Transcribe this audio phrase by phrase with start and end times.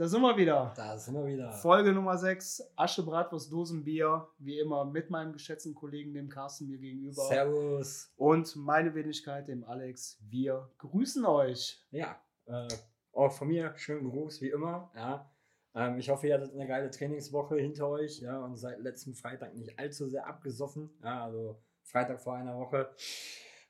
[0.00, 0.72] da sind wir wieder.
[0.74, 1.52] Da sind wir wieder.
[1.52, 4.26] Folge Nummer 6, Asche, Bratwurst, Dosenbier.
[4.38, 7.22] Wie immer mit meinem geschätzten Kollegen, dem Carsten, mir gegenüber.
[7.22, 8.10] Servus.
[8.16, 10.18] Und meine Wenigkeit, dem Alex.
[10.22, 11.84] Wir grüßen euch.
[11.90, 12.68] Ja, äh,
[13.12, 14.90] auch von mir schönen Gruß, wie immer.
[14.96, 15.30] Ja.
[15.74, 19.54] Ähm, ich hoffe, ihr hattet eine geile Trainingswoche hinter euch ja, und seit letzten Freitag
[19.54, 20.88] nicht allzu sehr abgesoffen.
[21.04, 22.88] Ja, also Freitag vor einer Woche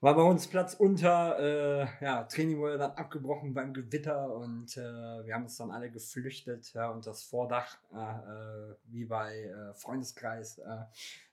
[0.01, 1.39] war bei uns Platz unter.
[1.39, 5.91] Äh, ja, Training wurde dann abgebrochen beim Gewitter und äh, wir haben uns dann alle
[5.91, 10.59] geflüchtet ja, und das Vordach, äh, wie bei äh, Freundeskreis.
[10.59, 10.85] Äh,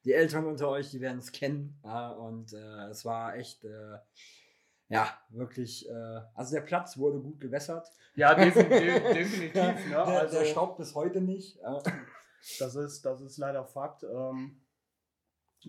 [0.03, 1.80] die Eltern unter euch, die werden es kennen.
[2.20, 3.66] und äh, es war echt,
[4.89, 5.89] ja, wirklich,
[6.34, 7.91] also der Platz wurde gut gewässert.
[8.16, 9.03] Ja, definitiv.
[9.13, 9.89] definitiv ne?
[9.89, 11.59] der, also, der staubt bis heute nicht.
[12.59, 14.03] Das, ist, das ist leider Fakt.
[14.03, 14.61] Ähm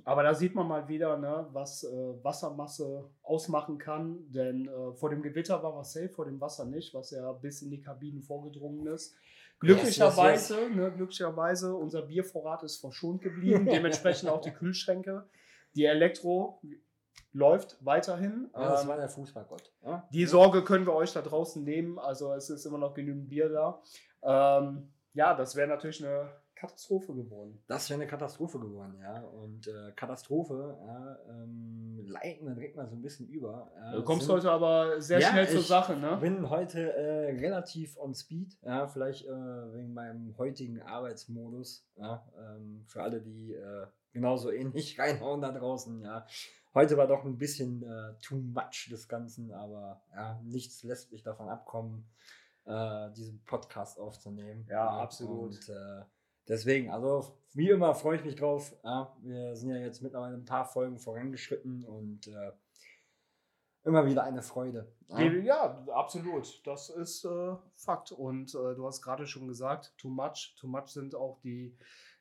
[0.05, 4.31] aber da sieht man mal wieder, ne, was äh, Wassermasse ausmachen kann.
[4.31, 7.63] Denn äh, vor dem Gewitter war was safe, vor dem Wasser nicht, was ja bis
[7.63, 9.17] in die Kabinen vorgedrungen ist.
[9.61, 10.77] Glücklicherweise, yes, yes, yes.
[10.77, 15.27] Ne, glücklicherweise, unser Biervorrat ist verschont geblieben, dementsprechend auch die Kühlschränke.
[15.75, 16.61] Die Elektro
[17.33, 18.51] läuft weiterhin.
[18.55, 19.73] Ja, das ähm, war der Fußballgott.
[19.85, 20.07] Ja?
[20.13, 21.99] Die Sorge können wir euch da draußen nehmen.
[21.99, 23.83] Also es ist immer noch genügend Bier da.
[24.23, 27.63] Ähm, ja, das wäre natürlich eine Katastrophe geworden.
[27.69, 29.21] Das wäre eine Katastrophe geworden, ja.
[29.23, 33.71] Und äh, Katastrophe, ja, ähm, leiten wir direkt mal so ein bisschen über.
[33.77, 36.15] Ja, du kommst sind, heute aber sehr ja, schnell zur Sache, ne?
[36.15, 42.27] Ich bin heute äh, relativ on speed, ja, vielleicht äh, wegen meinem heutigen Arbeitsmodus, ja,
[42.37, 46.27] ähm, für alle, die äh, genauso ähnlich reinhauen da draußen, ja.
[46.75, 51.23] Heute war doch ein bisschen äh, too much des Ganzen, aber ja, nichts lässt mich
[51.23, 52.11] davon abkommen,
[52.65, 54.67] äh, diesen Podcast aufzunehmen.
[54.69, 55.57] Ja, absolut.
[55.57, 55.69] Und,
[56.49, 58.75] Deswegen, also wie immer freue ich mich drauf.
[58.83, 62.53] Ja, wir sind ja jetzt mittlerweile ein paar Folgen vorangeschritten und äh,
[63.85, 64.91] immer wieder eine Freude.
[65.09, 66.67] Ja, ja absolut.
[66.67, 68.13] Das ist äh, Fakt.
[68.13, 70.57] Und äh, du hast gerade schon gesagt, too much.
[70.59, 71.77] Too much sind auch die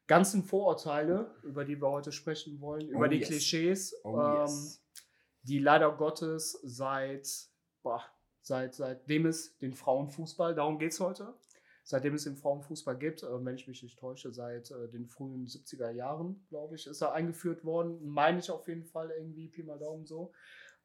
[0.08, 3.28] ganzen Vorurteile, über die wir heute sprechen wollen, über oh, die yes.
[3.28, 4.82] Klischees, oh, ähm, yes.
[5.44, 7.28] die leider Gottes seit,
[7.84, 8.02] boah,
[8.42, 11.34] seit seitdem es den Frauenfußball, darum geht es heute,
[11.88, 15.48] seitdem es den Frauenfußball gibt, äh, wenn ich mich nicht täusche, seit äh, den frühen
[15.48, 18.06] 70er Jahren, glaube ich, ist er eingeführt worden.
[18.06, 20.34] Meine ich auf jeden Fall irgendwie, Pi mal Daumen so.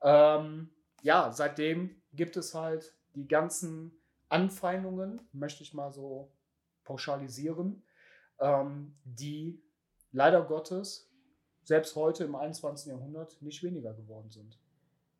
[0.00, 0.70] Ähm,
[1.02, 6.30] ja, seitdem gibt es halt die ganzen Anfeindungen, möchte ich mal so
[6.84, 7.82] pauschalisieren,
[8.38, 9.60] ähm, die
[10.12, 11.10] leider Gottes
[11.64, 12.92] selbst heute im 21.
[12.92, 14.61] Jahrhundert nicht weniger geworden sind.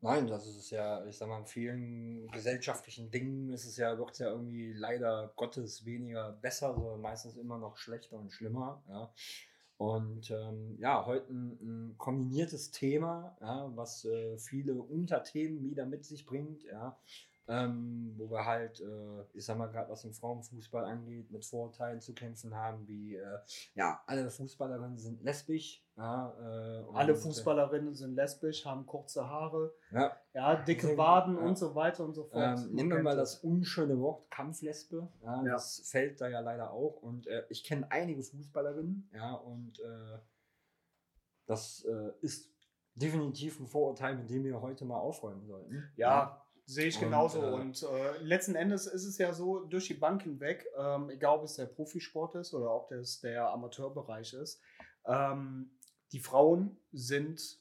[0.03, 4.11] Nein, das ist ja, ich sag mal, in vielen gesellschaftlichen Dingen ist es ja, wird
[4.11, 8.83] es ja irgendwie leider Gottes weniger besser, sondern meistens immer noch schlechter und schlimmer.
[8.89, 9.13] Ja.
[9.77, 16.03] Und ähm, ja, heute ein, ein, kombiniertes Thema, ja, was äh, viele Unterthemen wieder mit
[16.03, 16.63] sich bringt.
[16.63, 16.99] Ja
[17.47, 21.99] ähm, wo wir halt, äh, ich sag mal gerade was den Frauenfußball angeht, mit Vorurteilen
[21.99, 23.39] zu kämpfen haben, wie äh,
[23.75, 25.85] ja, alle Fußballerinnen sind lesbisch.
[25.95, 31.43] Ja, äh, alle Fußballerinnen sind lesbisch, haben kurze Haare, ja, ja dicke Waden ja.
[31.43, 32.59] und so weiter und so fort.
[32.59, 35.07] Ähm, nehmen wir mal das unschöne Wort Kampflesbe.
[35.45, 37.01] Das fällt da ja leider auch.
[37.01, 40.17] Und äh, ich kenne einige Fußballerinnen, ja, und äh,
[41.45, 42.49] das äh, ist
[42.95, 45.91] definitiv ein Vorurteil, mit dem wir heute mal aufräumen sollten.
[45.95, 47.39] Ja, Sehe ich genauso.
[47.39, 51.09] Und, äh, und äh, letzten Endes ist es ja so, durch die Bank hinweg, ähm,
[51.09, 54.61] egal ob es der Profisport ist oder ob das der Amateurbereich ist,
[55.05, 55.71] ähm,
[56.11, 57.59] die Frauen sind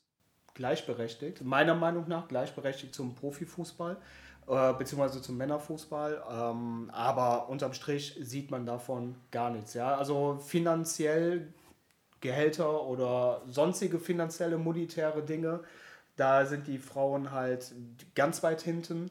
[0.54, 4.00] gleichberechtigt, meiner Meinung nach gleichberechtigt zum Profifußball
[4.46, 6.22] äh, beziehungsweise zum Männerfußball.
[6.30, 9.74] Ähm, aber unterm Strich sieht man davon gar nichts.
[9.74, 9.96] Ja?
[9.96, 11.52] Also finanziell
[12.20, 15.60] Gehälter oder sonstige finanzielle monetäre Dinge
[16.16, 17.74] da sind die Frauen halt
[18.14, 19.10] ganz weit hinten.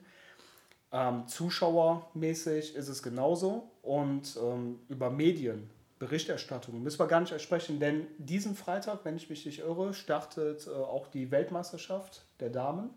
[0.91, 3.72] Ähm, zuschauermäßig ist es genauso.
[3.81, 5.69] Und ähm, über Medien,
[6.00, 10.67] Berichterstattung müssen wir gar nicht sprechen, denn diesen Freitag, wenn ich mich nicht irre, startet
[10.67, 12.90] äh, auch die Weltmeisterschaft der Damen.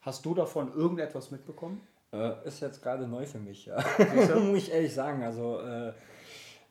[0.00, 1.80] Hast du davon irgendetwas mitbekommen?
[2.12, 3.82] Äh, ist jetzt gerade neu für mich, ja.
[4.36, 5.24] Muss ich ehrlich sagen.
[5.24, 5.92] Also äh,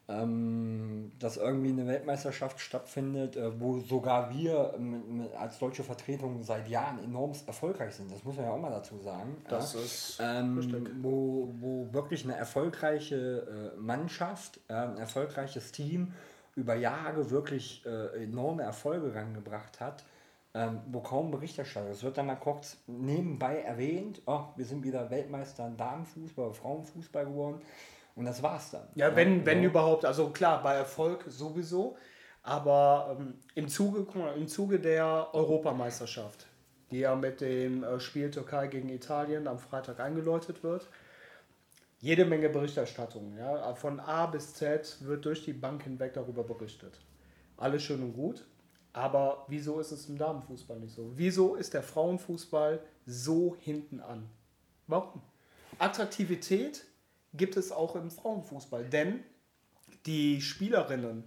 [0.10, 6.68] ähm, dass irgendwie eine Weltmeisterschaft stattfindet, äh, wo sogar wir ähm, als deutsche Vertretung seit
[6.68, 8.12] Jahren enorm erfolgreich sind.
[8.12, 9.38] Das muss man ja auch mal dazu sagen.
[9.48, 9.80] Das ja.
[9.80, 16.14] ist ähm, wo, wo wirklich eine erfolgreiche äh, Mannschaft, äh, ein erfolgreiches Team
[16.56, 20.04] über Jahre wirklich äh, enorme Erfolge rangebracht hat.
[20.56, 21.90] Ähm, wo kaum Berichterstattung.
[21.90, 27.26] Es wird dann mal kurz nebenbei erwähnt, oh, wir sind wieder Weltmeister in Damenfußball, Frauenfußball
[27.26, 27.60] geworden.
[28.16, 28.88] Und das war's dann.
[28.96, 30.06] Ja, wenn, ja, wenn überhaupt.
[30.06, 31.98] Also klar, bei Erfolg sowieso.
[32.44, 34.06] Aber ähm, im, Zuge,
[34.36, 36.46] im Zuge der Europameisterschaft,
[36.92, 40.88] die ja mit dem äh, Spiel Türkei gegen Italien am Freitag eingeläutet wird,
[42.00, 43.38] jede Menge Berichterstattung.
[43.38, 43.74] Ja?
[43.76, 47.00] Von A bis Z wird durch die Bank hinweg darüber berichtet.
[47.56, 48.46] Alles schön und gut.
[48.92, 51.12] Aber wieso ist es im Damenfußball nicht so?
[51.16, 54.30] Wieso ist der Frauenfußball so hinten an?
[54.86, 55.22] Warum?
[55.80, 56.86] Attraktivität
[57.34, 59.24] gibt es auch im Frauenfußball, denn
[60.06, 61.24] die Spielerinnen,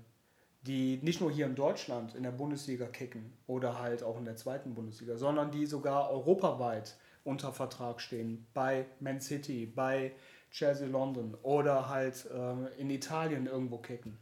[0.63, 4.37] die nicht nur hier in Deutschland in der Bundesliga kicken oder halt auch in der
[4.37, 10.13] zweiten Bundesliga, sondern die sogar europaweit unter Vertrag stehen, bei Man City, bei
[10.51, 14.19] Chelsea London oder halt äh, in Italien irgendwo kicken,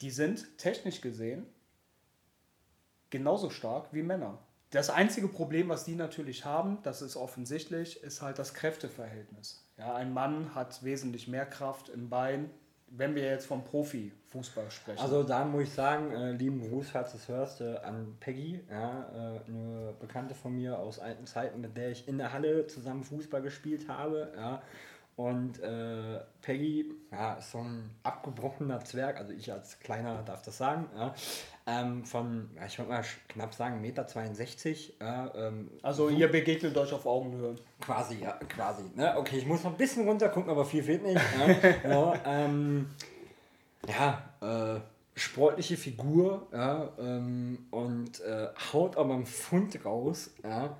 [0.00, 1.46] die sind technisch gesehen
[3.10, 4.38] genauso stark wie Männer.
[4.70, 9.65] Das einzige Problem, was die natürlich haben, das ist offensichtlich, ist halt das Kräfteverhältnis.
[9.78, 12.50] Ja, ein Mann hat wesentlich mehr Kraft im Bein,
[12.88, 15.00] wenn wir jetzt vom Profifußball sprechen.
[15.00, 18.60] Also da muss ich sagen, äh, lieben Gruß, falls du es hörst, äh, an Peggy,
[18.70, 22.66] ja, äh, eine Bekannte von mir aus alten Zeiten, mit der ich in der Halle
[22.66, 24.32] zusammen Fußball gespielt habe.
[24.36, 24.62] Ja.
[25.16, 30.58] Und äh, Peggy ja, ist so ein abgebrochener Zwerg, also ich als Kleiner darf das
[30.58, 31.14] sagen, ja,
[31.66, 35.04] ähm, von, ich würde mal knapp sagen, 1,62 Meter.
[35.04, 37.56] Ja, ähm, also ihr begegnet euch auf Augenhöhe.
[37.80, 38.84] Quasi, ja, quasi.
[38.94, 39.14] Ne?
[39.16, 41.20] Okay, ich muss noch ein bisschen runter gucken, aber viel fehlt nicht.
[41.84, 42.90] ja, ähm,
[43.88, 44.80] ja äh,
[45.18, 50.30] sportliche Figur ja, ähm, und äh, haut aber einen Pfund raus.
[50.44, 50.76] Ja,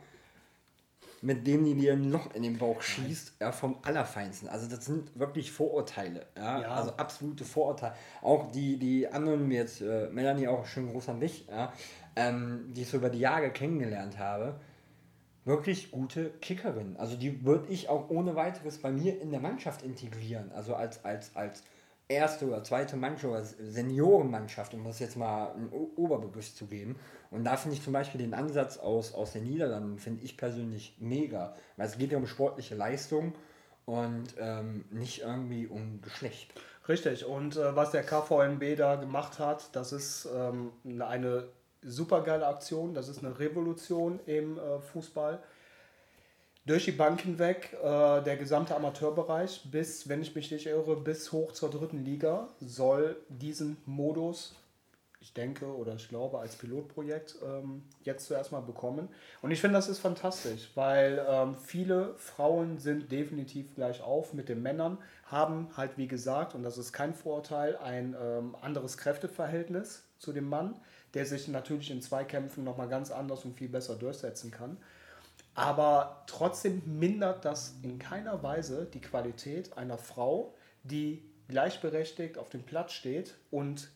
[1.22, 4.48] mit dem die dir ein Loch in den Bauch schießt, ja, vom Allerfeinsten.
[4.48, 6.68] Also das sind wirklich Vorurteile, ja, ja.
[6.68, 7.94] also absolute Vorurteile.
[8.22, 11.72] Auch die, die anderen, jetzt äh, Melanie auch schön groß an dich, ja,
[12.16, 14.60] ähm, die ich so über die Jahre kennengelernt habe,
[15.44, 16.96] wirklich gute Kickerin.
[16.96, 20.50] Also die würde ich auch ohne weiteres bei mir in der Mannschaft integrieren.
[20.52, 21.62] Also als, als, als
[22.08, 26.97] erste oder zweite Mannschaft oder Seniorenmannschaft, um das jetzt mal einen Oberbegriff zu geben.
[27.31, 30.97] Und da finde ich zum Beispiel den Ansatz aus, aus den Niederlanden, finde ich persönlich
[30.99, 33.35] mega, weil es geht ja um sportliche Leistung
[33.85, 36.53] und ähm, nicht irgendwie um Geschlecht.
[36.88, 40.70] Richtig, und äh, was der KVNB da gemacht hat, das ist ähm,
[41.00, 41.49] eine
[41.82, 45.41] super geile Aktion, das ist eine Revolution im äh, Fußball
[46.66, 51.32] durch die Bank hinweg, äh, der gesamte Amateurbereich bis, wenn ich mich nicht irre, bis
[51.32, 54.54] hoch zur dritten Liga soll diesen Modus,
[55.20, 59.08] ich denke oder ich glaube, als Pilotprojekt ähm, jetzt zuerst mal bekommen.
[59.42, 64.48] Und ich finde, das ist fantastisch, weil ähm, viele Frauen sind definitiv gleich auf mit
[64.48, 70.04] den Männern, haben halt, wie gesagt, und das ist kein Vorurteil, ein ähm, anderes Kräfteverhältnis
[70.19, 70.74] zu dem Mann,
[71.14, 74.76] der sich natürlich in Zweikämpfen nochmal ganz anders und viel besser durchsetzen kann.
[75.56, 80.55] Aber trotzdem mindert das in keiner Weise die Qualität einer Frau,
[80.85, 83.88] die gleichberechtigt auf dem Platz steht und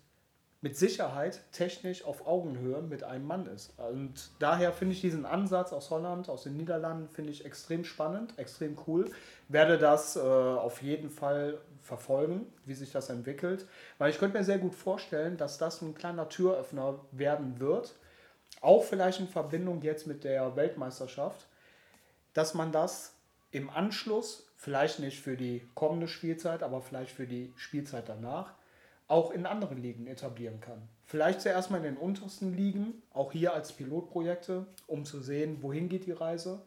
[0.62, 3.72] mit Sicherheit technisch auf Augenhöhe mit einem Mann ist.
[3.78, 8.38] Und daher finde ich diesen Ansatz aus Holland, aus den Niederlanden, finde ich extrem spannend,
[8.38, 9.10] extrem cool.
[9.48, 13.66] Werde das äh, auf jeden Fall verfolgen, wie sich das entwickelt.
[13.98, 17.94] Weil ich könnte mir sehr gut vorstellen, dass das ein kleiner Türöffner werden wird.
[18.62, 21.46] Auch vielleicht in Verbindung jetzt mit der Weltmeisterschaft,
[22.34, 23.14] dass man das
[23.50, 28.54] im Anschluss, vielleicht nicht für die kommende Spielzeit, aber vielleicht für die Spielzeit danach,
[29.08, 30.88] auch in anderen Ligen etablieren kann.
[31.04, 35.88] Vielleicht zuerst mal in den untersten Ligen, auch hier als Pilotprojekte, um zu sehen, wohin
[35.88, 36.62] geht die Reise.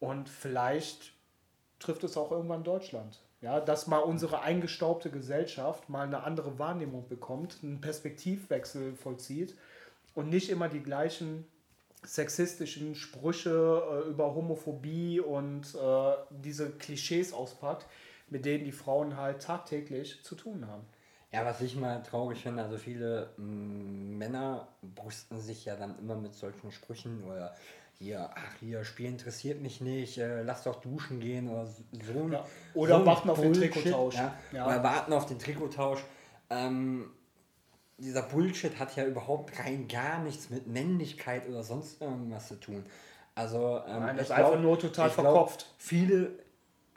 [0.00, 1.12] Und vielleicht
[1.78, 3.20] trifft es auch irgendwann Deutschland.
[3.42, 9.56] Ja, dass mal unsere eingestaubte Gesellschaft mal eine andere Wahrnehmung bekommt, einen Perspektivwechsel vollzieht
[10.14, 11.46] und nicht immer die gleichen
[12.04, 17.86] sexistischen Sprüche äh, über Homophobie und äh, diese Klischees auspackt,
[18.28, 20.84] mit denen die Frauen halt tagtäglich zu tun haben.
[21.32, 26.14] Ja, was ich mal traurig finde, also viele mm, Männer brüsten sich ja dann immer
[26.14, 27.54] mit solchen Sprüchen oder
[27.98, 32.28] hier, ach hier, Spiel interessiert mich nicht, äh, lass doch duschen gehen oder so.
[32.30, 32.44] Ja.
[32.74, 34.16] Oder so warten auf den Trikottausch.
[34.16, 34.34] Ja?
[34.52, 34.66] ja?
[34.66, 36.00] Oder warten auf den Trikottausch.
[36.50, 37.10] Ähm,
[38.02, 42.84] dieser Bullshit hat ja überhaupt rein gar nichts mit Männlichkeit oder sonst irgendwas zu tun.
[43.34, 45.60] Also, ähm, Nein, das ist einfach nur total verkopft.
[45.60, 46.30] Glaub, viele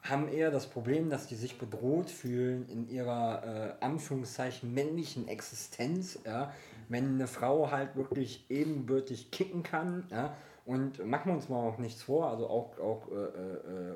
[0.01, 6.19] haben eher das Problem, dass die sich bedroht fühlen in ihrer äh, Anführungszeichen männlichen Existenz,
[6.25, 6.53] ja,
[6.89, 10.35] wenn eine Frau halt wirklich ebenbürtig kicken kann, ja,
[10.65, 13.95] und machen wir uns mal auch nichts vor, also auch, auch äh, äh,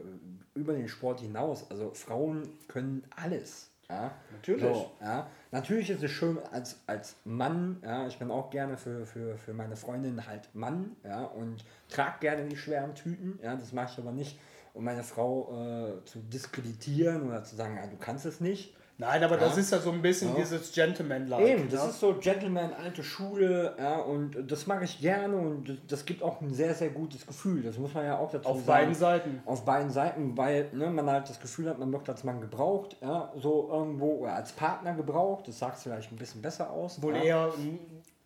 [0.53, 3.71] über den Sport hinaus, also Frauen können alles.
[3.89, 4.11] Ja?
[4.31, 4.61] Natürlich.
[4.61, 5.27] So, ja?
[5.51, 9.53] Natürlich ist es schön als, als Mann, ja, ich bin auch gerne für, für, für
[9.53, 13.97] meine Freundin halt Mann, ja, und trage gerne die schweren Tüten, ja, das mache ich
[13.97, 14.39] aber nicht,
[14.73, 18.75] um meine Frau äh, zu diskreditieren oder zu sagen, ja, du kannst es nicht.
[19.01, 19.45] Nein, aber Ja.
[19.45, 20.35] das ist ja so ein bisschen Ja.
[20.41, 21.47] dieses Gentleman-like.
[21.47, 21.89] Eben, das ne?
[21.89, 26.21] ist so Gentleman, alte Schule, ja, und das mag ich gerne und das, das gibt
[26.21, 27.63] auch ein sehr, sehr gutes Gefühl.
[27.63, 28.67] Das muss man ja auch dazu Auf sagen.
[28.67, 29.41] beiden Seiten.
[29.45, 32.97] Auf beiden Seiten, weil ne, man halt das Gefühl hat, man wird als Mann gebraucht,
[32.99, 37.01] ja, so irgendwo, oder als Partner gebraucht, das sagt vielleicht ein bisschen besser aus.
[37.01, 37.79] Wohl eher, mm,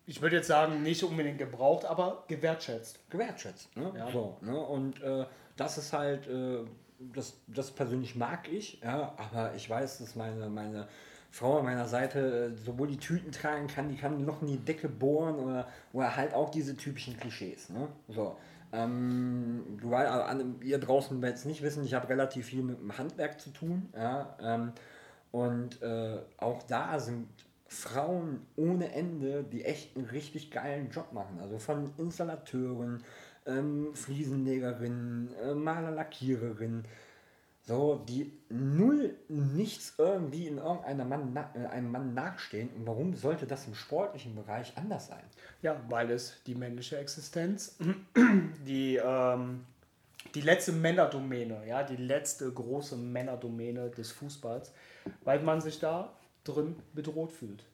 [0.06, 2.98] ich würde jetzt sagen, nicht unbedingt gebraucht, aber gewertschätzt.
[3.10, 3.76] gewertschätzt.
[3.76, 3.92] Ne?
[3.96, 4.10] Ja.
[4.10, 4.58] So, ne?
[4.58, 5.24] Und äh,
[5.56, 6.64] das ist halt, äh,
[7.12, 10.88] das, das persönlich mag ich, ja, aber ich weiß, dass meine, meine
[11.30, 14.58] Frau an meiner Seite äh, sowohl die Tüten tragen kann, die kann noch in die
[14.58, 17.70] Decke bohren oder, oder halt auch diese typischen Klischees.
[17.70, 17.88] Ne?
[18.08, 18.36] So.
[18.72, 22.96] Ähm, du also ihr draußen werdet es nicht wissen, ich habe relativ viel mit dem
[22.96, 23.88] Handwerk zu tun.
[23.96, 24.72] Ja, ähm,
[25.32, 27.28] und äh, auch da sind
[27.66, 31.40] Frauen ohne Ende, die echt einen richtig geilen Job machen.
[31.40, 33.02] Also von Installateuren,
[33.46, 36.84] ähm, Fliesenlegerinnen, äh, Maler, Lackiererinnen.
[37.66, 42.68] So, die null nichts irgendwie in irgendeinem Mann, äh, einem Mann nachstehen.
[42.76, 45.24] Und warum sollte das im sportlichen Bereich anders sein?
[45.62, 47.78] Ja, weil es die männliche Existenz,
[48.66, 49.64] die, ähm,
[50.34, 54.72] die letzte Männerdomäne, ja, die letzte große Männerdomäne des Fußballs,
[55.22, 56.12] weil man sich da
[56.44, 57.64] drin bedroht fühlt.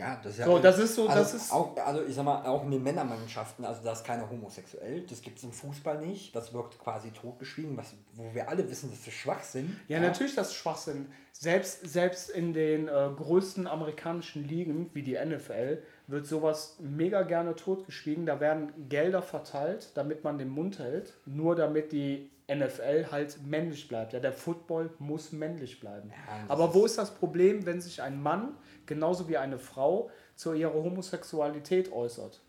[0.00, 0.46] Ja, das ist ja.
[0.46, 2.82] So, das ist so, also das ist- Auch, also ich sag mal, auch in den
[2.82, 5.02] Männermannschaften, also da ist keiner homosexuell.
[5.06, 6.34] Das gibt es im Fußball nicht.
[6.34, 9.76] Das wirkt quasi totgeschwiegen, was, wo wir alle wissen, dass wir schwach sind.
[9.88, 11.06] Ja, natürlich das Schwachsinn.
[11.32, 17.54] Selbst, selbst in den äh, größten amerikanischen Ligen wie die NFL wird sowas mega gerne
[17.54, 18.26] totgeschwiegen.
[18.26, 23.88] Da werden Gelder verteilt, damit man den Mund hält, nur damit die NFL halt männlich
[23.88, 24.12] bleibt.
[24.12, 26.10] Ja, der Football muss männlich bleiben.
[26.10, 30.52] Ja, Aber wo ist das Problem, wenn sich ein Mann genauso wie eine Frau zu
[30.52, 32.40] ihrer Homosexualität äußert?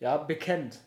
[0.00, 0.80] Ja, bekennt.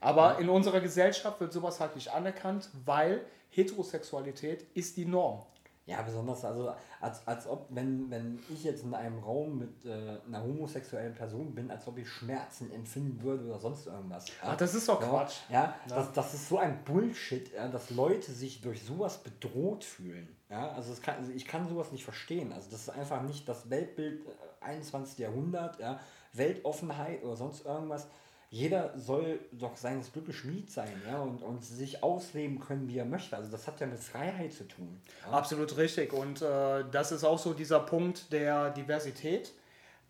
[0.00, 5.42] Aber in unserer Gesellschaft wird sowas halt nicht anerkannt, weil Heterosexualität ist die Norm.
[5.86, 10.18] Ja, besonders, also als, als ob, wenn, wenn ich jetzt in einem Raum mit äh,
[10.26, 14.26] einer homosexuellen Person bin, als ob ich Schmerzen empfinden würde oder sonst irgendwas.
[14.28, 14.34] Ja?
[14.44, 15.36] Ach, das ist doch ja, Quatsch.
[15.50, 20.34] Ja, Das, das ist so ein Bullshit, ja, dass Leute sich durch sowas bedroht fühlen.
[20.48, 22.52] Ja, also, kann, also ich kann sowas nicht verstehen.
[22.52, 25.18] Also das ist einfach nicht das Weltbild äh, 21.
[25.18, 26.00] Jahrhundert, ja,
[26.32, 28.08] Weltoffenheit oder sonst irgendwas.
[28.54, 33.04] Jeder soll doch seines Glückes Schmied sein, ja, und, und sich ausleben können, wie er
[33.04, 33.36] möchte.
[33.36, 35.00] Also das hat ja mit Freiheit zu tun.
[35.26, 35.32] Ja?
[35.32, 36.12] Absolut richtig.
[36.12, 39.52] Und äh, das ist auch so dieser Punkt der Diversität,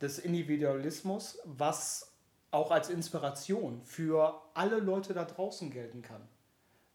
[0.03, 2.13] des Individualismus, was
[2.51, 6.21] auch als Inspiration für alle Leute da draußen gelten kann.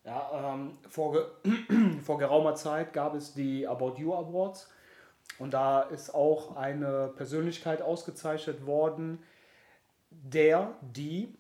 [0.04, 4.70] Ja, ähm, vor, ge vor geraumer Zeit gab es die About You Awards
[5.40, 9.24] und da ist auch eine Persönlichkeit ausgezeichnet worden,
[10.12, 11.36] der, die,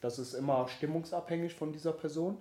[0.00, 2.38] das ist immer stimmungsabhängig von dieser Person,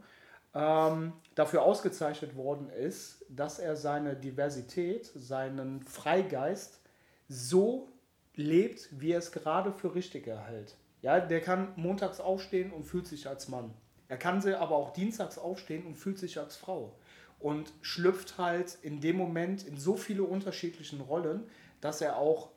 [0.53, 6.81] ähm, dafür ausgezeichnet worden ist, dass er seine Diversität, seinen Freigeist
[7.27, 7.89] so
[8.35, 10.75] lebt, wie er es gerade für richtig erhält.
[11.01, 13.73] Ja, der kann montags aufstehen und fühlt sich als Mann.
[14.07, 16.95] Er kann sie aber auch dienstags aufstehen und fühlt sich als Frau.
[17.37, 21.47] Und schlüpft halt in dem Moment in so viele unterschiedlichen Rollen,
[21.79, 22.49] dass er auch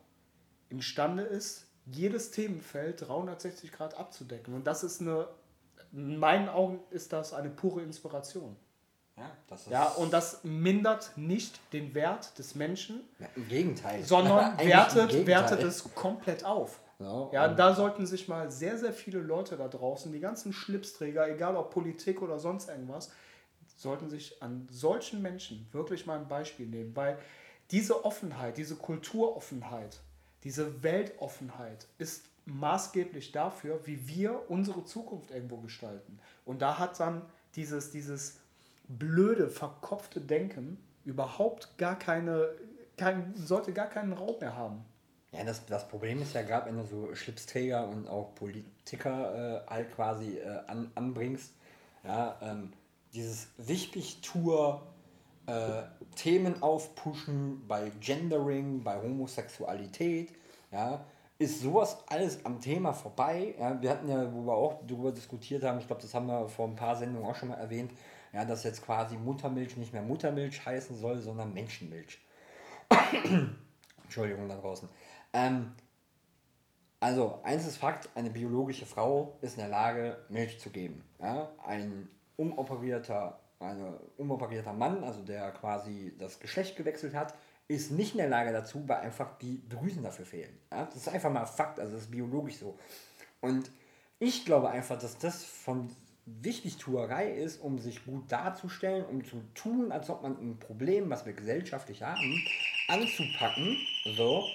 [0.69, 4.53] imstande ist, jedes Themenfeld 360 Grad abzudecken.
[4.53, 5.27] Und das ist eine,
[5.91, 8.55] in meinen Augen ist das eine pure Inspiration.
[9.15, 14.03] Ja, das ist, Ja, und das mindert nicht den Wert des Menschen, Ja, Im Gegenteil.
[14.03, 15.27] sondern wertet, Gegenteil.
[15.27, 16.79] wertet es komplett auf.
[16.99, 21.29] Ja, Ja, da sollten sich mal sehr, sehr viele Leute da draußen, die ganzen Schlipsträger,
[21.29, 23.11] egal ob Politik oder sonst irgendwas,
[23.77, 27.19] sollten sich an solchen Menschen wirklich mal ein Beispiel nehmen, weil
[27.71, 29.99] diese Offenheit, diese Kulturoffenheit,
[30.43, 36.19] diese Weltoffenheit ist maßgeblich dafür, wie wir unsere Zukunft irgendwo gestalten.
[36.45, 37.21] Und da hat dann
[37.55, 38.39] dieses, dieses
[38.87, 42.49] blöde, verkopfte Denken überhaupt gar keine,
[42.97, 44.83] kein, sollte gar keinen Raum mehr haben.
[45.31, 49.69] Ja, das, das Problem ist ja gerade, wenn du so Schlipsträger und auch Politiker äh,
[49.69, 51.53] halt quasi äh, an, anbringst,
[52.03, 52.71] ja, ähm,
[53.13, 54.92] dieses Wichtigtour,
[55.45, 55.83] äh,
[56.15, 60.33] Themen aufpushen bei Gendering, bei Homosexualität,
[60.71, 61.05] ja,
[61.37, 63.55] ist sowas alles am Thema vorbei.
[63.59, 66.47] Ja, wir hatten ja, wo wir auch darüber diskutiert haben, ich glaube, das haben wir
[66.47, 67.91] vor ein paar Sendungen auch schon mal erwähnt,
[68.31, 72.19] ja, dass jetzt quasi Muttermilch nicht mehr Muttermilch heißen soll, sondern Menschenmilch.
[74.03, 74.87] Entschuldigung da draußen.
[75.33, 75.73] Ähm,
[76.99, 81.03] also, eins ist Fakt, eine biologische Frau ist in der Lage, Milch zu geben.
[81.19, 81.49] Ja?
[81.65, 82.07] Ein
[82.37, 87.33] umoperierter, eine umoperierter Mann, also der quasi das Geschlecht gewechselt hat,
[87.67, 90.57] ist nicht in der Lage dazu, weil einfach die Drüsen dafür fehlen.
[90.71, 90.85] Ja?
[90.85, 92.77] Das ist einfach mal Fakt, also das ist biologisch so.
[93.41, 93.71] Und
[94.19, 95.89] ich glaube einfach, dass das von
[96.25, 101.25] Wichtigtuerei ist, um sich gut darzustellen, um zu tun, als ob man ein Problem, was
[101.25, 102.41] wir gesellschaftlich haben,
[102.87, 103.77] anzupacken,
[104.15, 104.45] so,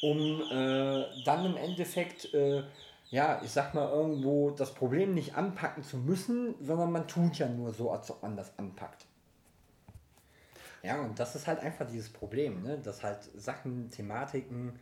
[0.00, 2.62] um äh, dann im Endeffekt, äh,
[3.10, 7.48] ja, ich sag mal, irgendwo das Problem nicht anpacken zu müssen, sondern man tut ja
[7.48, 9.06] nur so, als ob man das anpackt.
[10.82, 12.78] Ja, und das ist halt einfach dieses Problem, ne?
[12.78, 14.78] dass halt Sachen, Thematiken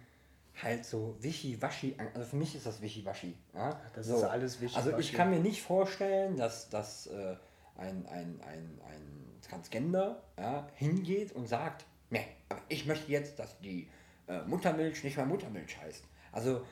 [0.63, 3.35] halt so wischiwaschi, also für mich ist das wischiwaschi.
[3.55, 3.81] Ja?
[3.95, 4.17] Das so.
[4.17, 4.89] ist alles wischiwaschi.
[4.89, 7.37] Also ich kann mir nicht vorstellen, dass, dass äh,
[7.79, 13.59] ein, ein, ein, ein Transgender ja, hingeht und sagt, nee, aber ich möchte jetzt, dass
[13.61, 13.89] die
[14.29, 16.05] äh, Muttermilch nicht mehr Muttermilch heißt.
[16.33, 16.63] Also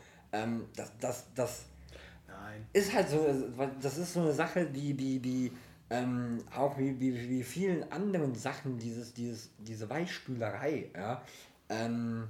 [0.43, 1.65] ähm, das, das, das
[2.29, 2.67] Nein.
[2.73, 3.27] ist halt so,
[3.81, 5.53] das ist so eine Sache, die, die, die
[5.91, 11.23] ähm, auch wie, wie, wie vielen anderen Sachen, dieses, dieses, diese Weichspülerei, ja,
[11.69, 12.29] ähm,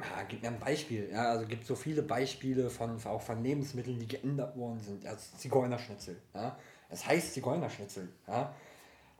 [0.00, 3.98] ja, gib mir ein Beispiel, ja, also gibt so viele Beispiele von, auch von Lebensmitteln,
[3.98, 6.56] die geändert worden sind, ja, Zigeunerschnitzel, ja,
[6.88, 8.54] es heißt Zigeunerschnitzel, ja,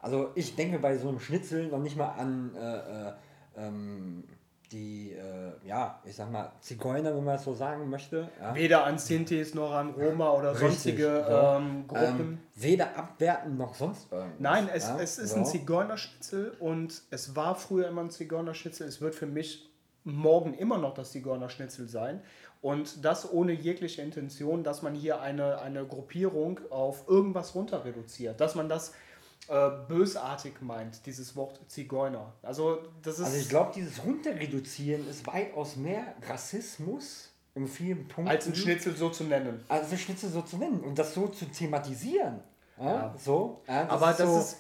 [0.01, 3.13] also ich denke bei so einem Schnitzel noch nicht mal an, äh, äh,
[3.57, 4.25] ähm,
[4.73, 8.28] die, äh, ja, ich sag mal, Zigeuner, wenn man es so sagen möchte.
[8.40, 8.54] Ja.
[8.54, 11.35] Weder an Sintis noch an Roma oder Richtig, sonstige so.
[11.35, 12.21] ähm, Gruppen.
[12.21, 14.40] Ähm, weder abwerten noch sonst irgendwas.
[14.40, 15.37] Nein, es, ja, es ist so.
[15.37, 18.87] ein Zigeunerschnitzel und es war früher immer ein Zigeunerschnitzel.
[18.87, 19.71] Es wird für mich
[20.04, 22.21] morgen immer noch das Zigeunerschnitzel sein.
[22.61, 28.40] Und das ohne jegliche Intention, dass man hier eine, eine Gruppierung auf irgendwas runter reduziert.
[28.40, 28.94] Dass man das
[29.49, 32.33] äh, bösartig meint, dieses Wort Zigeuner.
[32.43, 33.25] Also, das ist.
[33.27, 38.29] Also ich glaube, dieses Runterreduzieren ist weitaus mehr Rassismus in vielen Punkten.
[38.31, 39.63] als ein Schnitzel so zu nennen.
[39.69, 42.41] Also das Schnitzel so zu nennen und das so zu thematisieren.
[42.79, 43.15] Ja, Ja.
[43.17, 43.63] So.
[43.69, 44.57] Ja, Aber das so, ist-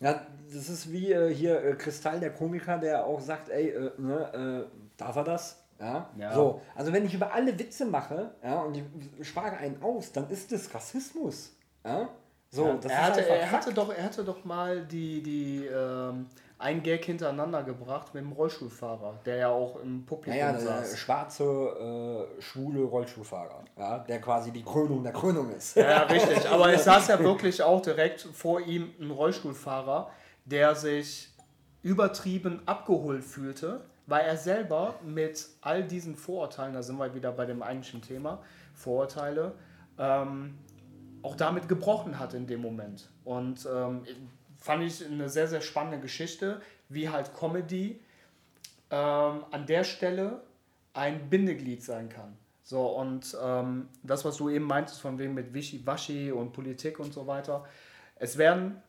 [0.00, 3.90] Ja, das ist wie äh, hier äh, Kristall, der Komiker, der auch sagt, ey, äh,
[3.98, 5.62] ne, äh, darf er das?
[5.80, 6.08] Ja?
[6.16, 6.32] Ja.
[6.34, 8.76] So, also wenn ich über alle Witze mache ja, und
[9.18, 11.52] ich spare einen aus, dann ist das Rassismus.
[11.84, 12.08] Ja?
[12.50, 16.26] So, Ja, das er, hatte, er, hatte doch, er hatte doch mal die, die ähm,
[16.58, 20.98] ein Gag hintereinander gebracht mit dem Rollstuhlfahrer, der ja auch im Publikum Naja, der saß.
[20.98, 25.76] schwarze, äh, schwule Rollstuhlfahrer, ja, der quasi die Krönung der Krönung ist.
[25.76, 26.48] Ja, richtig.
[26.48, 30.10] Aber es saß ja wirklich auch direkt vor ihm ein Rollstuhlfahrer,
[30.46, 31.30] der sich
[31.82, 37.44] übertrieben abgeholt fühlte, weil er selber mit all diesen Vorurteilen, da sind wir wieder bei
[37.44, 38.42] dem eigentlichen Thema,
[38.74, 39.52] Vorurteile,
[39.98, 40.58] ähm,
[41.22, 43.10] auch damit gebrochen hat in dem Moment.
[43.24, 44.04] Und ähm,
[44.58, 48.00] fand ich eine sehr, sehr spannende Geschichte, wie halt Comedy
[48.90, 50.42] ähm, an der Stelle
[50.94, 52.36] ein Bindeglied sein kann.
[52.62, 57.14] So, und ähm, das, was du eben meintest, von wegen mit Wischiwaschi und Politik und
[57.14, 57.64] so weiter,
[58.16, 58.82] es werden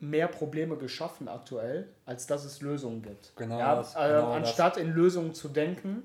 [0.00, 3.32] mehr Probleme geschaffen aktuell, als dass es Lösungen gibt.
[3.36, 6.02] Genau ja, das, äh, genau anstatt in Lösungen zu denken,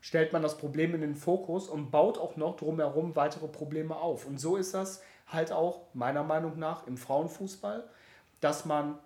[0.00, 4.26] stellt man das Problem in den Fokus und baut auch noch drumherum weitere Probleme auf.
[4.26, 7.88] Und so ist das halt auch meiner Meinung nach im Frauenfußball,
[8.40, 8.98] dass man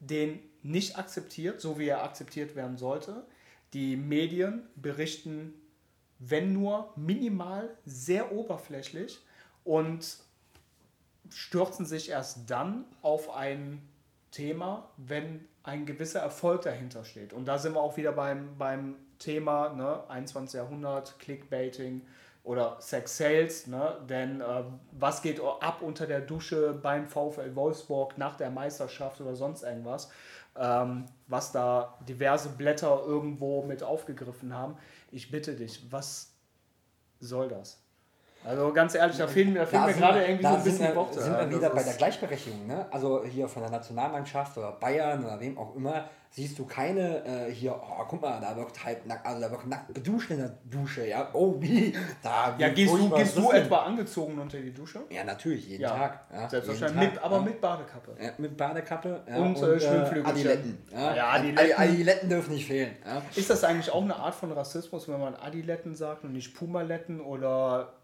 [0.00, 3.24] den nicht akzeptiert, so wie er akzeptiert werden sollte.
[3.72, 5.54] Die Medien berichten,
[6.18, 9.20] wenn nur minimal, sehr oberflächlich
[9.64, 10.18] und
[11.30, 13.82] stürzen sich erst dann auf ein
[14.30, 17.32] Thema, wenn ein gewisser Erfolg dahinter steht.
[17.32, 20.58] Und da sind wir auch wieder beim, beim Thema ne, 21.
[20.58, 22.02] Jahrhundert, Clickbaiting
[22.44, 23.66] oder Sex Sales.
[23.66, 23.96] Ne?
[24.08, 29.34] Denn äh, was geht ab unter der Dusche beim VfL Wolfsburg nach der Meisterschaft oder
[29.34, 30.10] sonst irgendwas?
[30.58, 34.76] Ähm, was da diverse Blätter irgendwo mit aufgegriffen haben.
[35.10, 36.32] Ich bitte dich, was
[37.20, 37.82] soll das?
[38.46, 40.86] Also ganz ehrlich, da fehlen, da fehlen mir sind gerade irgendwie da so ein bisschen
[40.86, 41.20] wir, Worte.
[41.20, 42.66] sind wir wieder bei der Gleichberechtigung.
[42.66, 42.86] Ne?
[42.92, 47.50] Also hier von der Nationalmannschaft oder Bayern oder wem auch immer, siehst du keine äh,
[47.50, 50.52] hier, oh, guck mal, da wird halb nackt, also da wird nackt geduscht in der
[50.64, 51.30] Dusche, ja.
[51.32, 51.94] Oh, wie?
[52.22, 55.00] Da, wie Ja, gehst du, gehst du etwa angezogen unter die Dusche?
[55.08, 56.26] Ja, natürlich, jeden Ja, Tag.
[56.30, 57.42] Ja, Selbstverständlich, Tag, aber ja.
[57.42, 58.16] mit Badekappe.
[58.22, 60.26] Ja, mit Badekappe ja, Und, äh, Schwimmflügelchen.
[60.26, 60.78] Adiletten.
[60.92, 61.58] Ja, Adiletten.
[61.58, 61.82] Adiletten.
[61.82, 62.94] Adiletten dürfen nicht fehlen.
[63.06, 63.22] Ja.
[63.34, 67.22] Ist das eigentlich auch eine Art von Rassismus, wenn man Adiletten sagt und nicht Pumaletten
[67.22, 67.94] oder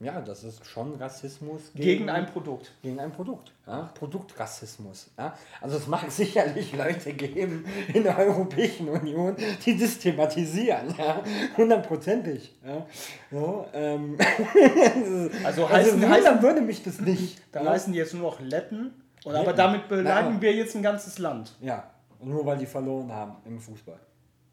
[0.00, 2.72] ja, das ist schon Rassismus gegen ein Produkt?
[2.82, 3.52] gegen ein Produkt.
[3.66, 3.90] Ja?
[3.94, 5.10] Produktrassismus.
[5.18, 5.36] Ja?
[5.60, 9.34] Also es mag sicherlich Leute geben in der Europäischen Union,
[9.64, 10.94] die das thematisieren.
[10.96, 11.22] Ja?
[11.56, 12.56] Hundertprozentig.
[12.64, 12.86] Ja?
[13.30, 14.16] So, ähm,
[15.44, 17.40] Also also heißen, wundern heißen, würde mich das nicht.
[17.52, 17.72] dann ja?
[17.72, 18.92] heißen die jetzt nur noch Letten.
[19.24, 19.56] Und aber Letten.
[19.56, 21.54] damit beleidigen wir jetzt ein ganzes Land.
[21.60, 21.90] ja,
[22.22, 23.98] nur weil die verloren haben im Fußball.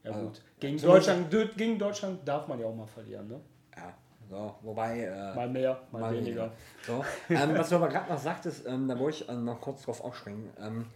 [0.03, 0.41] Ja Also, gut.
[0.59, 3.39] Gegen Deutschland, gegen Deutschland darf man ja auch mal verlieren, ne?
[4.29, 5.03] So, wobei...
[5.03, 6.51] Äh, Mal mehr, mal, weniger.
[6.85, 7.03] So.
[7.29, 10.01] Ähm, was du aber gerade noch sagtest, ähm, da wollte ich äh, noch kurz drauf
[10.01, 10.87] aufspringen, ähm,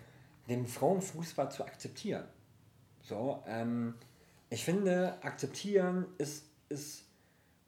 [0.47, 2.25] den Frauenfußball zu akzeptieren.
[3.01, 3.95] So, ähm,
[4.49, 7.05] ich finde, akzeptieren ist, ist,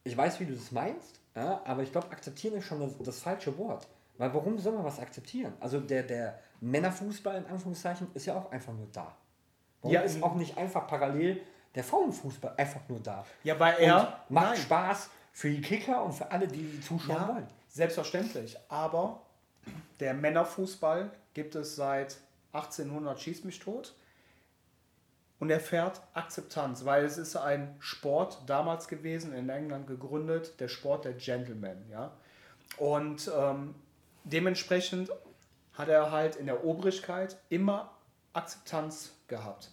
[0.03, 3.19] ich weiß, wie du das meinst, ja, aber ich glaube, akzeptieren ist schon das, das
[3.19, 3.87] falsche Wort.
[4.17, 5.53] Weil warum soll man was akzeptieren?
[5.59, 9.15] Also der, der Männerfußball in Anführungszeichen ist ja auch einfach nur da.
[9.81, 11.41] Warum ja, ist auch nicht einfach parallel
[11.73, 13.25] der Frauenfußball einfach nur da?
[13.43, 14.57] Ja, weil er macht nein.
[14.57, 17.47] Spaß für die Kicker und für alle, die, die zuschauen ja, wollen.
[17.67, 18.57] Selbstverständlich.
[18.69, 19.21] Aber
[19.99, 22.17] der Männerfußball gibt es seit
[22.53, 23.95] 1800 schieß mich tot
[25.39, 31.05] und erfährt Akzeptanz, weil es ist ein Sport damals gewesen, in England gegründet, der Sport
[31.05, 31.89] der Gentlemen.
[31.89, 32.11] Ja?
[32.77, 33.75] Und ähm,
[34.23, 35.09] dementsprechend
[35.73, 37.91] hat er halt in der Obrigkeit immer
[38.33, 39.71] Akzeptanz gehabt.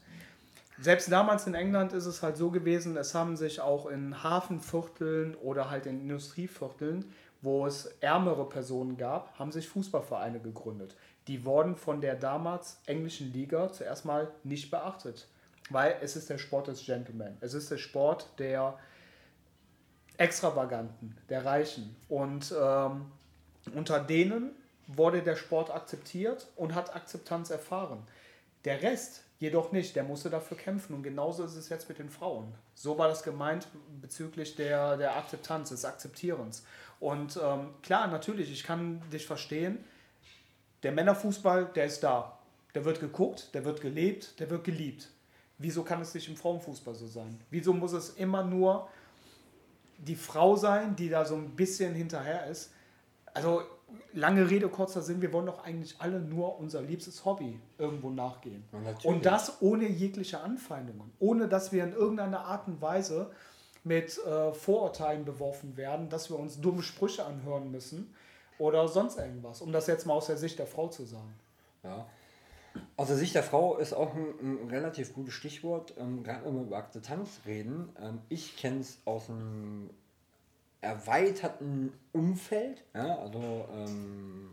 [0.80, 5.34] Selbst damals in England ist es halt so gewesen, es haben sich auch in Hafenvierteln
[5.34, 7.12] oder halt in Industrievierteln,
[7.42, 10.96] wo es ärmere Personen gab, haben sich Fußballvereine gegründet.
[11.26, 15.28] Die wurden von der damals englischen Liga zuerst mal nicht beachtet,
[15.70, 17.36] weil es ist der Sport des Gentlemen.
[17.40, 18.78] Es ist der Sport der
[20.16, 21.96] Extravaganten, der Reichen.
[22.08, 23.06] Und ähm,
[23.74, 24.52] unter denen
[24.86, 28.02] wurde der Sport akzeptiert und hat Akzeptanz erfahren.
[28.64, 32.10] Der Rest jedoch nicht, der musste dafür kämpfen und genauso ist es jetzt mit den
[32.10, 32.52] Frauen.
[32.74, 33.68] So war das gemeint
[34.00, 36.64] bezüglich der, der Akzeptanz, des Akzeptierens.
[37.00, 39.84] Und ähm, klar, natürlich, ich kann dich verstehen,
[40.82, 42.38] der Männerfußball, der ist da.
[42.74, 45.08] Der wird geguckt, der wird gelebt, der wird geliebt.
[45.58, 47.40] Wieso kann es nicht im Frauenfußball so sein?
[47.50, 48.88] Wieso muss es immer nur
[49.98, 52.72] die Frau sein, die da so ein bisschen hinterher ist?
[53.34, 53.62] Also
[54.12, 58.64] lange Rede, kurzer Sinn, wir wollen doch eigentlich alle nur unser liebstes Hobby irgendwo nachgehen.
[59.04, 63.30] Und das ohne jegliche Anfeindungen, ohne dass wir in irgendeiner Art und Weise
[63.84, 68.14] mit äh, Vorurteilen beworfen werden, dass wir uns dumme Sprüche anhören müssen
[68.58, 71.34] oder sonst irgendwas, um das jetzt mal aus der Sicht der Frau zu sagen.
[71.84, 72.06] Ja.
[72.96, 76.54] Aus der Sicht der Frau ist auch ein, ein relativ gutes Stichwort, ähm, gerade wenn
[76.54, 77.88] wir über Akzeptanz reden.
[78.00, 79.90] Ähm, ich kenne es aus einem
[80.80, 84.50] erweiterten Umfeld, ja, also ähm,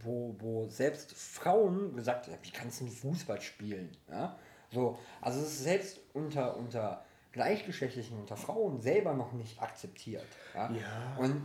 [0.00, 3.90] wo, wo selbst Frauen gesagt haben, wie kannst du Fußball spielen?
[4.10, 4.36] Ja?
[4.70, 10.26] So, also es ist selbst unter, unter Gleichgeschlechtlichen, unter Frauen selber noch nicht akzeptiert.
[10.54, 10.70] Ja?
[10.70, 11.16] ja.
[11.18, 11.42] Und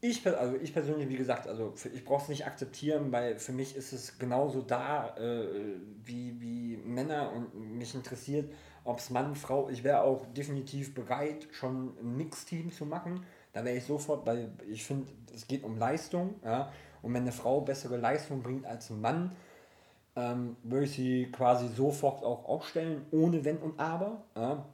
[0.00, 3.74] ich, also ich persönlich, wie gesagt, also ich brauche es nicht akzeptieren, weil für mich
[3.74, 5.46] ist es genauso da äh,
[6.04, 8.52] wie, wie Männer und mich interessiert,
[8.88, 13.22] ob es Mann, Frau, ich wäre auch definitiv bereit, schon ein Mixteam zu machen.
[13.52, 16.36] Da wäre ich sofort, weil ich finde, es geht um Leistung.
[16.42, 16.72] Ja?
[17.02, 19.36] Und wenn eine Frau bessere Leistung bringt als ein Mann,
[20.16, 24.22] ähm, würde ich sie quasi sofort auch aufstellen, ohne Wenn und Aber.
[24.34, 24.64] Ja?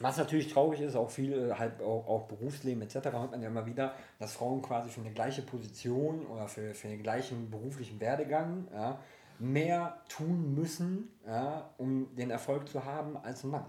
[0.00, 3.12] Was natürlich traurig ist, auch viel, halt auch, auch Berufsleben etc.
[3.12, 6.88] hört man ja immer wieder, dass Frauen quasi für eine gleiche Position oder für, für
[6.88, 8.98] den gleichen beruflichen Werdegang ja,
[9.40, 13.66] mehr tun müssen, ja, um den Erfolg zu haben als ein Mann.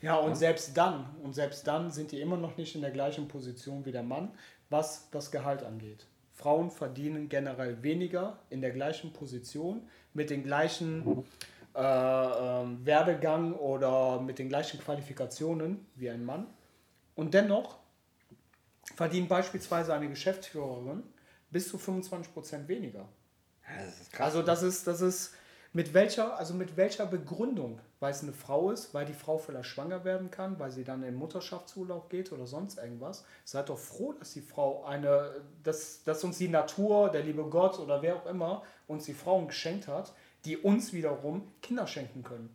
[0.00, 0.36] Ja, und ja.
[0.36, 3.92] selbst dann, und selbst dann sind die immer noch nicht in der gleichen Position wie
[3.92, 4.30] der Mann,
[4.70, 6.06] was das Gehalt angeht.
[6.32, 11.24] Frauen verdienen generell weniger in der gleichen Position, mit den gleichen
[11.74, 16.46] äh, äh, Werdegang oder mit den gleichen Qualifikationen wie ein Mann.
[17.14, 17.78] Und dennoch
[18.96, 21.02] verdient beispielsweise eine Geschäftsführerin
[21.50, 23.08] bis zu 25% weniger.
[23.66, 25.34] Das krass, also das ist, das ist
[25.72, 29.68] mit welcher, also mit welcher Begründung, weil es eine Frau ist, weil die Frau vielleicht
[29.68, 33.24] schwanger werden kann, weil sie dann in Mutterschaftsurlaub geht oder sonst irgendwas.
[33.44, 35.32] Seid doch froh, dass die Frau eine,
[35.64, 39.48] dass, dass uns die Natur, der liebe Gott oder wer auch immer uns die Frauen
[39.48, 40.12] geschenkt hat,
[40.44, 42.54] die uns wiederum Kinder schenken können.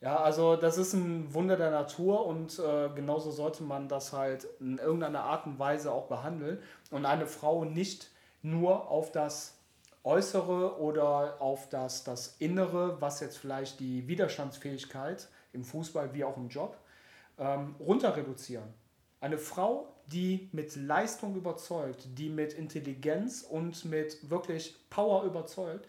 [0.00, 4.48] Ja, also das ist ein Wunder der Natur und äh, genauso sollte man das halt
[4.58, 6.58] in irgendeiner Art und Weise auch behandeln
[6.90, 8.10] und eine Frau nicht
[8.42, 9.57] nur auf das
[10.08, 16.38] Äußere oder auf das, das Innere, was jetzt vielleicht die Widerstandsfähigkeit im Fußball wie auch
[16.38, 16.78] im Job,
[17.38, 18.72] ähm, runter reduzieren.
[19.20, 25.86] Eine Frau, die mit Leistung überzeugt, die mit Intelligenz und mit wirklich Power überzeugt,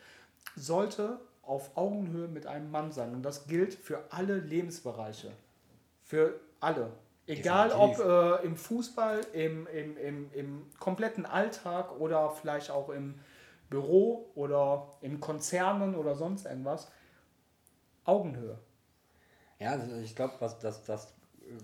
[0.57, 3.13] sollte auf Augenhöhe mit einem Mann sein.
[3.13, 5.31] Und das gilt für alle Lebensbereiche.
[6.03, 6.91] Für alle.
[7.25, 13.15] Egal ob äh, im Fußball, im, im, im, im kompletten Alltag oder vielleicht auch im
[13.69, 16.91] Büro oder in Konzernen oder sonst irgendwas.
[18.05, 18.57] Augenhöhe.
[19.59, 21.13] Ja, also ich glaube, was das, das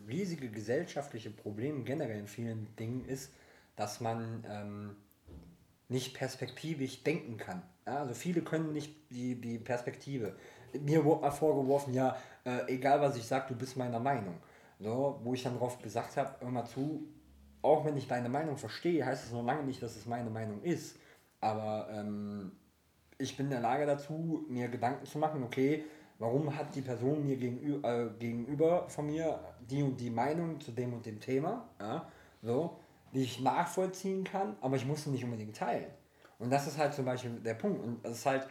[0.07, 3.31] riesige gesellschaftliche Problem generell in vielen Dingen ist,
[3.75, 4.95] dass man ähm,
[5.89, 7.61] nicht perspektivisch denken kann.
[7.85, 10.35] Ja, also viele können nicht die, die Perspektive.
[10.81, 14.35] Mir wurde mal vorgeworfen, ja, äh, egal was ich sage, du bist meiner Meinung.
[14.79, 17.07] So, wo ich dann darauf gesagt habe, mal zu,
[17.61, 20.61] auch wenn ich deine Meinung verstehe, heißt es noch lange nicht, dass es meine Meinung
[20.63, 20.97] ist.
[21.45, 22.53] Aber ähm,
[23.19, 25.83] ich bin in der Lage dazu, mir Gedanken zu machen, okay,
[26.17, 30.71] warum hat die Person mir gegenüber, äh, gegenüber von mir die und die Meinung zu
[30.71, 32.09] dem und dem Thema, ja,
[32.41, 32.79] so,
[33.13, 35.91] die ich nachvollziehen kann, aber ich muss sie nicht unbedingt teilen.
[36.39, 37.81] Und das ist halt zum Beispiel der Punkt.
[37.83, 38.47] Und das ist halt,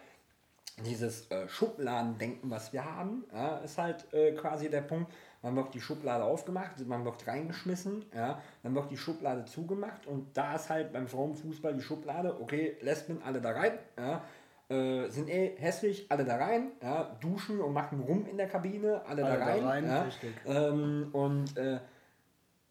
[0.83, 5.75] dieses äh, Schubladendenken, was wir haben, ja, ist halt äh, quasi der Punkt, man wird
[5.75, 10.71] die Schublade aufgemacht, man wird reingeschmissen, ja, dann wird die Schublade zugemacht und da ist
[10.71, 14.23] halt beim Frauenfußball die Schublade, okay, Lesben alle da rein, ja,
[14.69, 19.03] äh, sind eh hässlich, alle da rein, ja, duschen und machen rum in der Kabine,
[19.07, 19.63] alle, alle da rein.
[19.63, 20.13] Da rein
[20.47, 21.79] ja, ähm, und äh,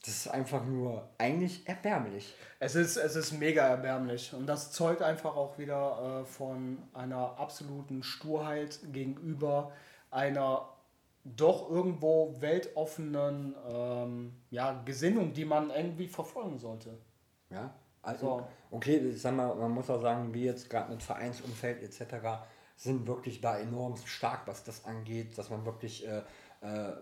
[0.05, 2.35] das ist einfach nur eigentlich erbärmlich.
[2.59, 4.33] Es ist, es ist mega erbärmlich.
[4.33, 9.71] Und das zeugt einfach auch wieder äh, von einer absoluten Sturheit gegenüber
[10.11, 10.69] einer
[11.23, 16.97] doch irgendwo weltoffenen ähm, ja, Gesinnung, die man irgendwie verfolgen sollte.
[17.49, 18.47] Ja, also, so.
[18.71, 22.15] okay, ich sag mal, man muss auch sagen, wie jetzt gerade mit Vereinsumfeld etc.
[22.75, 26.23] sind wirklich da enorm stark, was das angeht, dass man wirklich äh,
[26.59, 26.93] äh,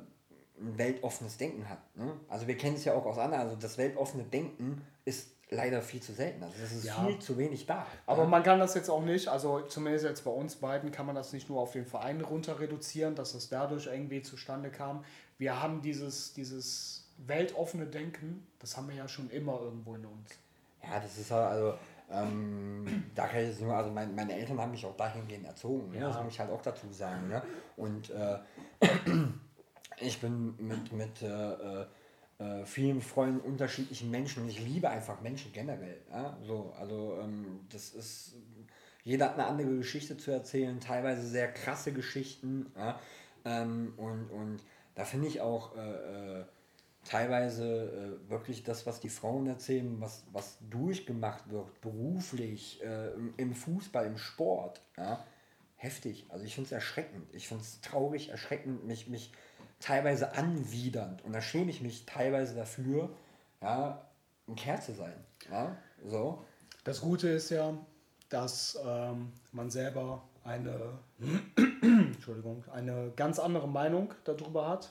[0.62, 1.80] ein weltoffenes Denken hat.
[1.96, 2.14] Ne?
[2.30, 6.02] Also wir kennen es ja auch aus anderen, also das weltoffene Denken ist leider viel
[6.02, 6.42] zu selten.
[6.44, 7.06] Also es ist ja.
[7.06, 7.86] viel zu wenig da.
[8.06, 8.30] Aber ja.
[8.30, 11.34] man kann das jetzt auch nicht, also zumindest jetzt bei uns beiden kann man das
[11.34, 15.04] nicht nur auf den Verein runter reduzieren, dass es dadurch irgendwie zustande kam.
[15.38, 20.30] Wir haben dieses, dieses weltoffene Denken, das haben wir ja schon immer irgendwo in uns.
[20.82, 21.74] Ja, das ist halt, also
[22.10, 25.92] ähm, da kann ich jetzt nur, also mein, meine Eltern haben mich auch dahingehend erzogen,
[25.92, 26.00] ne?
[26.00, 26.08] ja.
[26.08, 27.28] das muss ich halt auch dazu sagen.
[27.28, 27.42] Ne?
[27.78, 28.38] Und äh,
[30.02, 31.86] ich bin mit, mit äh, äh,
[32.40, 36.02] äh, vielen Freunden unterschiedlichen Menschen und ich liebe einfach Menschen generell.
[36.12, 36.38] Ja?
[36.46, 38.36] So, also ähm, das ist,
[39.04, 42.72] jeder hat eine andere Geschichte zu erzählen, teilweise sehr krasse Geschichten.
[42.76, 43.00] Ja?
[43.46, 44.60] Ähm, und, und
[44.96, 46.46] da finde ich auch äh, äh
[47.04, 53.56] teilweise äh, wirklich das, was die Frauen erzählen, was, was durchgemacht wird, beruflich, äh, im
[53.56, 55.26] Fußball, im Sport, ja,
[55.76, 56.26] heftig.
[56.30, 57.28] Also ich finde es erschreckend.
[57.34, 59.32] Ich finde es traurig, erschreckend, mich, mich
[59.82, 61.24] teilweise anwidernd.
[61.24, 63.10] Und da schäme ich mich teilweise dafür,
[63.62, 64.06] ja,
[64.48, 65.14] ein Kerl zu sein.
[65.50, 66.46] Ja, so.
[66.84, 67.74] Das Gute ist ja,
[68.30, 71.00] dass ähm, man selber eine,
[71.82, 74.90] Entschuldigung, eine ganz andere Meinung darüber hat,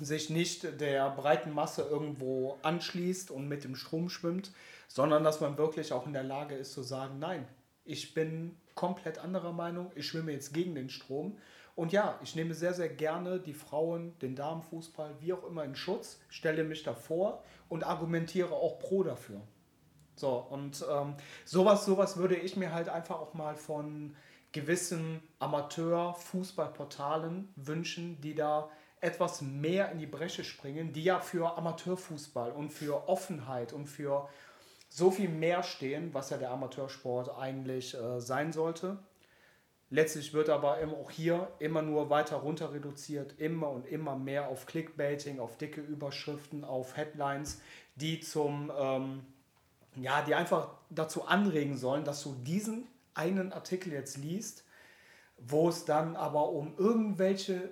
[0.00, 4.52] sich nicht der breiten Masse irgendwo anschließt und mit dem Strom schwimmt,
[4.88, 7.46] sondern dass man wirklich auch in der Lage ist zu sagen, nein,
[7.84, 11.38] ich bin komplett anderer Meinung, ich schwimme jetzt gegen den Strom
[11.80, 15.74] und ja, ich nehme sehr, sehr gerne die Frauen, den Damenfußball, wie auch immer in
[15.74, 19.40] Schutz, stelle mich davor und argumentiere auch pro dafür.
[20.14, 21.14] So, und ähm,
[21.46, 24.14] sowas, sowas würde ich mir halt einfach auch mal von
[24.52, 28.68] gewissen Amateur-Fußballportalen wünschen, die da
[29.00, 34.28] etwas mehr in die Bresche springen, die ja für Amateurfußball und für Offenheit und für
[34.90, 38.98] so viel mehr stehen, was ja der Amateursport eigentlich äh, sein sollte.
[39.92, 44.66] Letztlich wird aber auch hier immer nur weiter runter reduziert, immer und immer mehr auf
[44.66, 47.60] Clickbaiting, auf dicke Überschriften, auf Headlines,
[47.96, 49.24] die zum, ähm,
[49.96, 54.64] ja, die einfach dazu anregen sollen, dass du diesen einen Artikel jetzt liest,
[55.38, 57.70] wo es dann aber um irgendwelche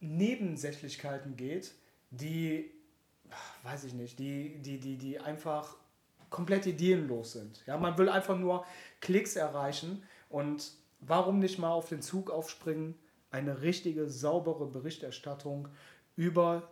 [0.00, 1.74] Nebensächlichkeiten geht,
[2.10, 2.70] die,
[3.64, 5.76] weiß ich nicht, die, die, die, die einfach
[6.30, 7.62] komplett ideenlos sind.
[7.66, 8.64] Ja, man will einfach nur
[9.00, 12.94] Klicks erreichen und warum nicht mal auf den Zug aufspringen,
[13.30, 15.68] eine richtige, saubere Berichterstattung
[16.16, 16.70] über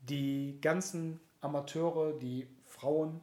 [0.00, 3.20] die ganzen Amateure, die Frauen,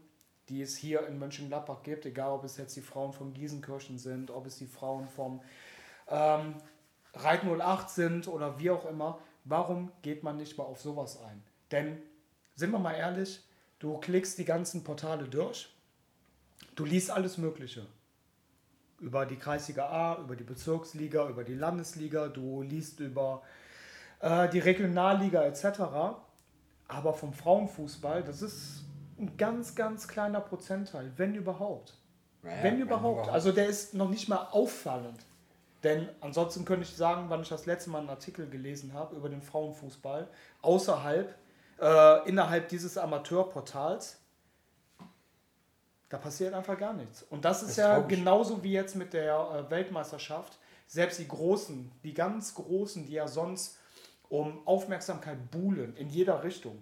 [0.49, 4.29] die es hier in Mönchengladbach gibt, egal ob es jetzt die Frauen von Giesenkirchen sind,
[4.29, 5.41] ob es die Frauen vom
[6.07, 6.55] ähm,
[7.13, 9.19] Reit 08 sind oder wie auch immer.
[9.43, 11.43] Warum geht man nicht mal auf sowas ein?
[11.71, 12.01] Denn,
[12.55, 13.43] sind wir mal ehrlich,
[13.79, 15.73] du klickst die ganzen Portale durch,
[16.75, 17.87] du liest alles Mögliche
[18.99, 23.41] über die Kreisliga A, über die Bezirksliga, über die Landesliga, du liest über
[24.19, 25.65] äh, die Regionalliga etc.
[26.87, 28.85] Aber vom Frauenfußball, das ist
[29.19, 31.93] ein ganz, ganz kleiner Prozentteil, wenn überhaupt.
[32.43, 33.15] Naja, wenn überhaupt.
[33.15, 33.33] überhaupt.
[33.33, 35.25] Also der ist noch nicht mal auffallend.
[35.83, 39.29] Denn ansonsten könnte ich sagen, wann ich das letzte Mal einen Artikel gelesen habe über
[39.29, 40.27] den Frauenfußball,
[40.61, 41.35] außerhalb,
[41.79, 44.19] äh, innerhalb dieses Amateurportals,
[46.15, 47.23] da passiert einfach gar nichts.
[47.23, 50.57] Und das ist das ja genauso wie jetzt mit der äh, Weltmeisterschaft.
[50.87, 53.77] Selbst die Großen, die ganz Großen, die ja sonst
[54.29, 56.81] um Aufmerksamkeit buhlen in jeder Richtung,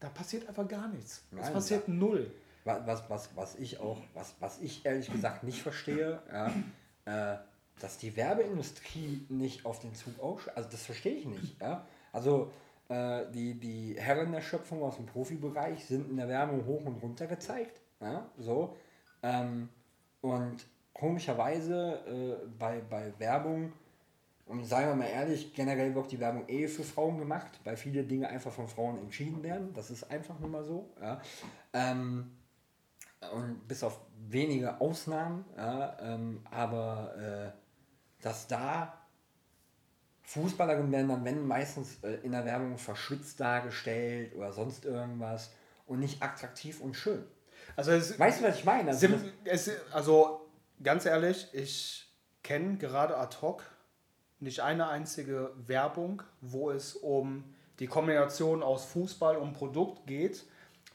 [0.00, 1.24] da passiert einfach gar nichts.
[1.38, 1.92] Es passiert ja.
[1.92, 2.32] null.
[2.64, 7.38] Was, was, was ich auch, was, was ich ehrlich gesagt nicht verstehe, ja, äh,
[7.80, 10.56] dass die Werbeindustrie nicht auf den Zug aufschlägt.
[10.56, 11.60] Also das verstehe ich nicht.
[11.60, 11.84] Ja?
[12.12, 12.50] Also
[12.88, 17.02] äh, die, die Herren der Schöpfung aus dem Profibereich sind in der Werbung hoch und
[17.02, 17.82] runter gezeigt.
[18.04, 18.76] Ja, so.
[19.22, 19.70] Ähm,
[20.20, 23.72] und komischerweise äh, bei, bei Werbung,
[24.46, 28.04] und seien wir mal ehrlich, generell wird die Werbung eh für Frauen gemacht, weil viele
[28.04, 29.72] Dinge einfach von Frauen entschieden werden.
[29.72, 30.90] Das ist einfach nur mal so.
[31.00, 31.20] Ja.
[31.72, 32.30] Ähm,
[33.32, 38.98] und bis auf wenige Ausnahmen, ja, ähm, aber äh, dass da
[40.24, 45.52] Fußballerinnen werden dann, wenn meistens äh, in der Werbung verschwitzt dargestellt oder sonst irgendwas
[45.86, 47.24] und nicht attraktiv und schön.
[47.76, 48.90] Also es, weißt du, was ich meine?
[48.90, 49.08] Also,
[49.44, 50.46] es, also
[50.82, 52.08] ganz ehrlich, ich
[52.42, 53.62] kenne gerade ad hoc
[54.40, 57.44] nicht eine einzige Werbung, wo es um
[57.78, 60.44] die Kombination aus Fußball und Produkt geht,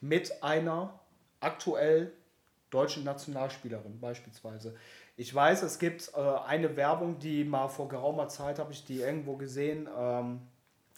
[0.01, 0.99] mit einer
[1.39, 2.13] aktuell
[2.69, 4.75] deutschen Nationalspielerin beispielsweise.
[5.17, 9.01] Ich weiß, es gibt äh, eine Werbung, die mal vor geraumer Zeit habe ich die
[9.01, 9.89] irgendwo gesehen.
[9.97, 10.41] Ähm,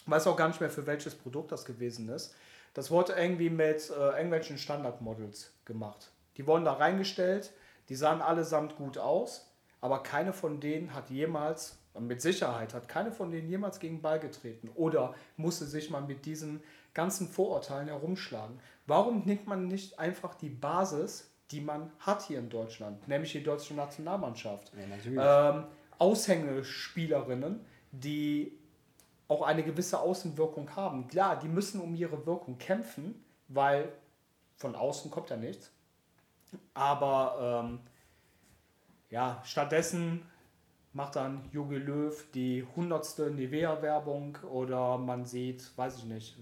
[0.05, 2.35] weiß auch gar nicht mehr, für welches Produkt das gewesen ist.
[2.73, 6.11] Das wurde irgendwie mit äh, irgendwelchen Standardmodels gemacht.
[6.37, 7.51] Die wurden da reingestellt,
[7.89, 13.11] die sahen allesamt gut aus, aber keine von denen hat jemals, mit Sicherheit hat keine
[13.11, 18.59] von denen jemals gegen Ball getreten oder musste sich mal mit diesen ganzen Vorurteilen herumschlagen.
[18.87, 23.43] Warum nimmt man nicht einfach die Basis die man hat hier in Deutschland, nämlich die
[23.43, 24.71] deutsche Nationalmannschaft.
[25.13, 25.65] Ja, ähm,
[25.97, 28.57] Aushängespielerinnen, die
[29.31, 31.07] auch eine gewisse Außenwirkung haben.
[31.07, 33.91] Klar, die müssen um ihre Wirkung kämpfen, weil
[34.57, 35.71] von außen kommt ja nichts.
[36.73, 37.79] Aber ähm,
[39.09, 40.25] ja, stattdessen
[40.93, 46.37] macht dann Jogi Löw die hundertste Nivea-Werbung oder man sieht, weiß ich nicht,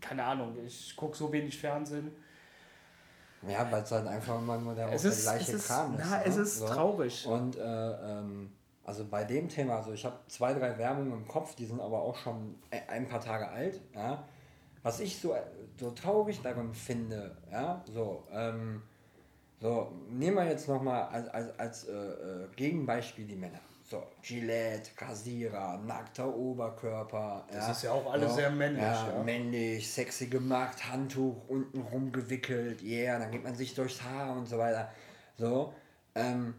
[0.00, 2.10] keine Ahnung, ich gucke so wenig Fernsehen
[3.48, 6.04] ja, weil es halt einfach immer nur der, ist, der gleiche Kram ist.
[6.04, 6.22] Na, ne?
[6.24, 6.66] es ist so.
[6.66, 7.26] traurig.
[7.26, 8.52] Und äh, ähm,
[8.84, 12.02] also bei dem Thema, also ich habe zwei, drei Werbungen im Kopf, die sind aber
[12.02, 12.56] auch schon
[12.88, 13.80] ein paar Tage alt.
[13.94, 14.24] Ja.
[14.82, 15.34] Was ich so,
[15.80, 18.82] so traurig daran finde, ja, so, ähm,
[19.58, 23.60] so, nehmen wir jetzt nochmal als, als, als äh, äh, Gegenbeispiel die Männer.
[23.82, 27.46] So, Gillette, Rasierer, nackter Oberkörper.
[27.48, 28.82] Das ja, ist ja auch alles so, sehr männlich.
[28.82, 34.36] Ja, ja, Männlich, sexy gemacht, Handtuch unten rumgewickelt, yeah, dann geht man sich durchs Haar
[34.36, 34.90] und so weiter.
[35.38, 35.72] So.
[36.14, 36.54] Ähm,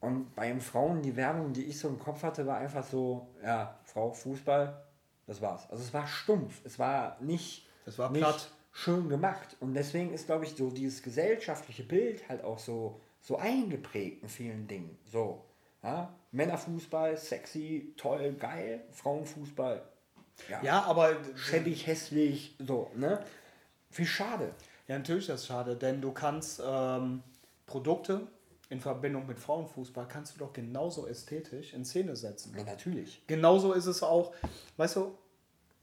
[0.00, 3.26] und bei den Frauen, die Werbung, die ich so im Kopf hatte, war einfach so,
[3.42, 4.80] ja, Frau, Fußball,
[5.26, 5.68] das war's.
[5.70, 9.56] Also es war stumpf, es war nicht, das war nicht schön gemacht.
[9.60, 14.28] Und deswegen ist, glaube ich, so dieses gesellschaftliche Bild halt auch so, so eingeprägt in
[14.28, 14.96] vielen Dingen.
[15.04, 15.44] So.
[15.82, 16.14] Ja?
[16.30, 18.84] Männerfußball, sexy, toll, geil.
[18.92, 19.82] Frauenfußball,
[20.48, 23.24] ja, ja aber schäbig, hässlich, so, ne?
[23.90, 24.52] Wie schade.
[24.86, 27.22] Ja, natürlich ist das schade, denn du kannst ähm,
[27.66, 28.26] Produkte
[28.70, 32.54] in Verbindung mit Frauenfußball kannst du doch genauso ästhetisch in Szene setzen.
[32.56, 33.22] Ja, natürlich.
[33.26, 34.32] Genauso ist es auch,
[34.76, 35.16] weißt du,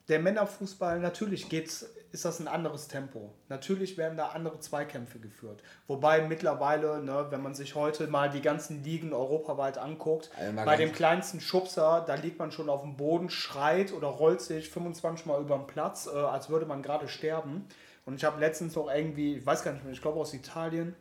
[0.07, 3.33] der Männerfußball, natürlich geht's, ist das ein anderes Tempo.
[3.49, 5.63] Natürlich werden da andere Zweikämpfe geführt.
[5.87, 10.75] Wobei mittlerweile, ne, wenn man sich heute mal die ganzen Ligen europaweit anguckt, also bei
[10.75, 15.25] dem kleinsten Schubser, da liegt man schon auf dem Boden, schreit oder rollt sich 25
[15.25, 17.67] Mal über den Platz, äh, als würde man gerade sterben.
[18.05, 20.95] Und ich habe letztens auch irgendwie, ich weiß gar nicht mehr, ich glaube aus Italien,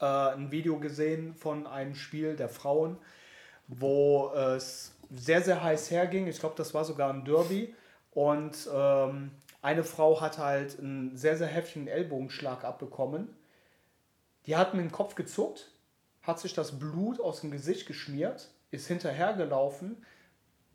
[0.00, 2.98] äh, ein Video gesehen von einem Spiel der Frauen,
[3.68, 6.26] wo es sehr, sehr heiß herging.
[6.26, 7.74] Ich glaube, das war sogar ein Derby
[8.12, 9.30] und ähm,
[9.62, 13.28] eine Frau hat halt einen sehr, sehr heftigen Ellbogenschlag abbekommen.
[14.46, 15.70] Die hat mit dem Kopf gezuckt,
[16.22, 20.04] hat sich das Blut aus dem Gesicht geschmiert, ist hinterhergelaufen,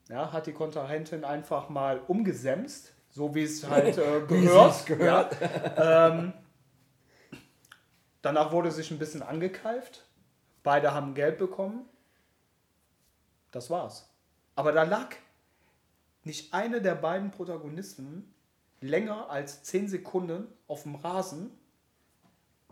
[0.10, 4.86] ja, hat die Kontrahentin einfach mal umgesemst, so wie es halt äh, gehört.
[4.86, 5.38] gehört.
[5.42, 6.10] Ja.
[6.10, 6.34] ähm,
[8.26, 10.06] danach wurde sich ein bisschen angekeift.
[10.64, 11.88] Beide haben Geld bekommen.
[13.52, 14.10] Das war's.
[14.56, 15.16] Aber da lag
[16.24, 18.34] nicht eine der beiden Protagonisten
[18.82, 21.52] länger als 10 Sekunden auf dem Rasen,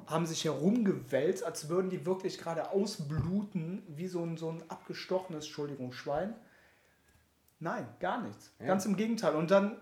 [0.07, 5.45] haben sich herumgewälzt, als würden die wirklich gerade ausbluten, wie so ein, so ein abgestochenes,
[5.45, 6.35] Entschuldigung, Schwein.
[7.59, 8.51] Nein, gar nichts.
[8.59, 8.65] Ja.
[8.65, 9.35] Ganz im Gegenteil.
[9.35, 9.77] Und dann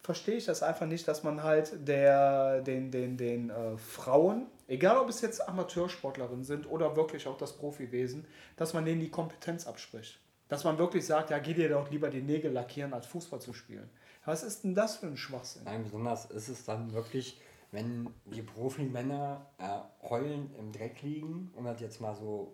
[0.00, 4.98] verstehe ich das einfach nicht, dass man halt der, den, den, den äh, Frauen, egal
[4.98, 8.26] ob es jetzt Amateursportlerinnen sind oder wirklich auch das Profiwesen,
[8.56, 10.20] dass man denen die Kompetenz abspricht.
[10.48, 13.52] Dass man wirklich sagt, ja, geh dir doch lieber die Nägel lackieren, als Fußball zu
[13.52, 13.90] spielen.
[14.24, 15.62] Was ist denn das für ein Schwachsinn?
[15.64, 17.40] Nein, besonders ist es dann wirklich,
[17.72, 22.52] wenn die Profimänner äh, heulend im Dreck liegen, um das jetzt mal so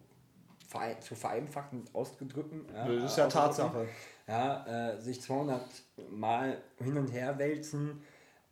[1.01, 2.67] zu vereinfachen ausgedrücken.
[2.73, 3.89] Ja, das ist ja Tatsache.
[4.27, 5.63] Ja, äh, sich 200
[6.11, 8.03] Mal hin und her wälzen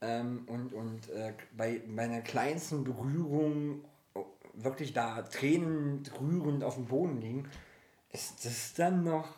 [0.00, 3.84] ähm, und, und äh, bei, bei einer kleinsten Berührung
[4.54, 7.48] wirklich da Tränen rührend auf dem Boden liegen
[8.12, 9.28] ist das dann noch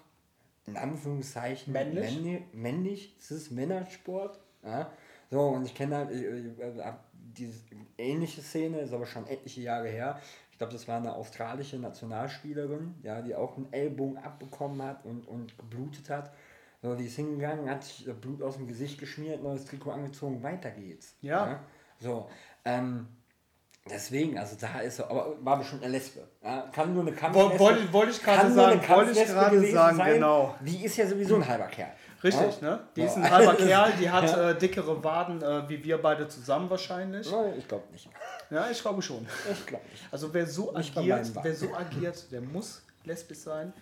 [0.66, 2.14] in Anführungszeichen männlich?
[2.14, 3.16] Männlich, männlich?
[3.18, 4.38] Ist das Männersport?
[4.64, 4.90] Ja.
[5.30, 7.60] So, und ich kenne halt ich, ich, diese
[7.98, 10.20] ähnliche Szene, ist aber schon etliche Jahre her.
[10.50, 15.26] Ich glaube, das war eine australische Nationalspielerin, ja, die auch einen Ellbogen abbekommen hat und,
[15.26, 16.32] und geblutet hat.
[16.82, 20.70] So, die ist hingegangen, hat sich Blut aus dem Gesicht geschmiert, neues Trikot angezogen, weiter
[20.70, 21.14] geht's.
[21.20, 21.46] Ja.
[21.46, 21.60] ja?
[22.00, 22.28] So,
[22.64, 23.06] ähm,
[23.90, 26.20] Deswegen, also da ist er, aber war bestimmt eine Lesbe.
[26.40, 27.58] Ja, kann nur eine Kampflesbe.
[27.58, 30.14] Wollte wollt ich gerade sagen, wollte ich gerade sagen, sein.
[30.14, 30.54] genau.
[30.60, 31.90] Die ist ja sowieso ein halber Kerl.
[32.22, 32.70] Richtig, ja?
[32.70, 32.80] ne?
[32.94, 36.70] Die ist ein halber Kerl, die hat äh, dickere Waden, äh, wie wir beide zusammen
[36.70, 37.28] wahrscheinlich.
[37.28, 38.08] Nein, ich glaube nicht.
[38.50, 39.26] Ja, ich glaube schon.
[39.50, 40.04] Ich glaube nicht.
[40.12, 43.72] Also wer so nicht agiert, wer so agiert, der muss lesbisch sein,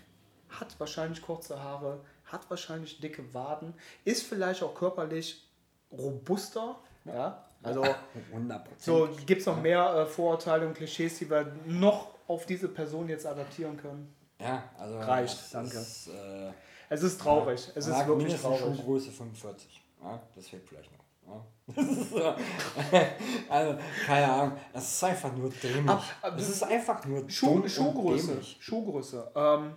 [0.48, 2.00] hat wahrscheinlich kurze Haare,
[2.32, 3.74] hat wahrscheinlich dicke Waden,
[4.04, 5.48] ist vielleicht auch körperlich
[5.92, 7.82] robuster, ja, also
[8.34, 8.60] 100%.
[8.78, 13.08] so gibt es noch mehr äh, Vorurteile und Klischees, die wir noch auf diese Person
[13.08, 14.14] jetzt adaptieren können.
[14.40, 15.52] Ja, also reicht.
[15.52, 15.76] Danke.
[15.76, 16.52] Ist, äh,
[16.88, 17.66] es ist traurig.
[17.66, 18.60] Ja, es ist wirklich traurig.
[18.60, 19.82] Schuhgröße 45.
[20.02, 21.44] Ja, das fehlt vielleicht noch.
[22.16, 22.36] Ja.
[23.48, 25.96] also, keine Ahnung, das ist einfach nur dämlich.
[26.22, 28.42] Das ist einfach nur Schuh, Schuhgröße.
[28.58, 29.32] Schuhgröße.
[29.34, 29.74] Ähm,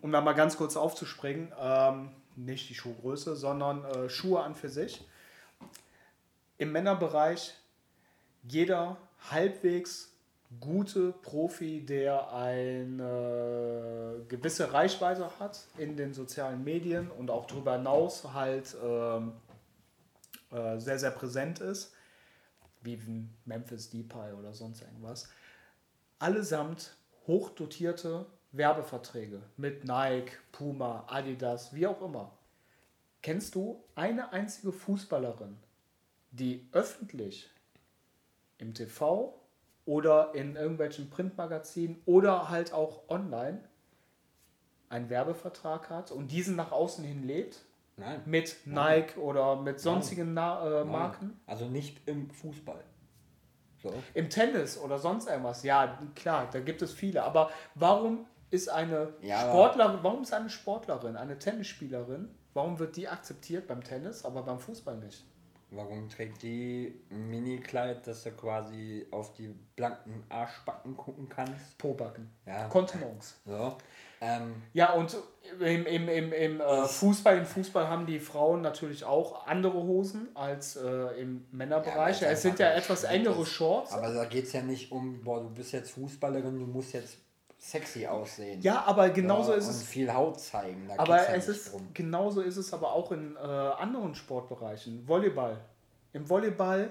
[0.00, 4.68] um da mal ganz kurz aufzuspringen, ähm, nicht die Schuhgröße, sondern äh, Schuhe an für
[4.68, 5.04] sich.
[6.58, 7.54] Im Männerbereich
[8.42, 8.96] jeder
[9.30, 10.12] halbwegs
[10.60, 18.32] gute Profi, der eine gewisse Reichweite hat in den sozialen Medien und auch darüber hinaus
[18.32, 19.32] halt ähm,
[20.52, 21.92] äh, sehr, sehr präsent ist,
[22.82, 22.98] wie
[23.44, 25.28] Memphis Depay oder sonst irgendwas,
[26.18, 28.26] allesamt hochdotierte
[28.56, 32.32] Werbeverträge mit Nike, Puma, Adidas, wie auch immer.
[33.22, 35.56] Kennst du eine einzige Fußballerin,
[36.30, 37.50] die öffentlich
[38.58, 39.34] im TV
[39.84, 43.60] oder in irgendwelchen Printmagazinen oder halt auch online
[44.88, 47.64] einen Werbevertrag hat und diesen nach außen hin lädt.
[47.96, 48.20] Nein.
[48.26, 49.24] Mit Nike Nein.
[49.24, 51.40] oder mit sonstigen Na äh, Marken.
[51.46, 52.84] Also nicht im Fußball.
[53.82, 53.92] So.
[54.14, 55.62] Im Tennis oder sonst irgendwas.
[55.62, 57.22] Ja, klar, da gibt es viele.
[57.22, 63.08] Aber warum ist eine ja, Sportlerin, warum ist eine Sportlerin, eine Tennisspielerin, warum wird die
[63.08, 65.24] akzeptiert beim Tennis, aber beim Fußball nicht?
[65.70, 71.76] Warum trägt die ein Mini-Kleid, dass du quasi auf die blanken Arschbacken gucken kannst?
[71.76, 72.30] Pobacken.
[72.46, 72.68] Ja.
[72.68, 73.34] Kontenance.
[73.46, 73.76] So.
[74.18, 75.14] Ähm, ja, und
[75.60, 80.28] im, im, im, im äh, Fußball, im Fußball haben die Frauen natürlich auch andere Hosen
[80.34, 82.22] als äh, im Männerbereich.
[82.22, 83.92] Ja, es sind ja etwas engere Shorts.
[83.92, 87.18] Aber da geht es ja nicht um, boah, du bist jetzt Fußballerin, du musst jetzt
[87.58, 88.60] sexy aussehen.
[88.60, 89.82] Ja, aber genauso ja, ist es.
[89.82, 90.88] viel Haut zeigen.
[90.88, 91.88] Da aber es ist drum.
[91.94, 95.06] genauso ist es aber auch in äh, anderen Sportbereichen.
[95.08, 95.58] Volleyball.
[96.12, 96.90] Im Volleyball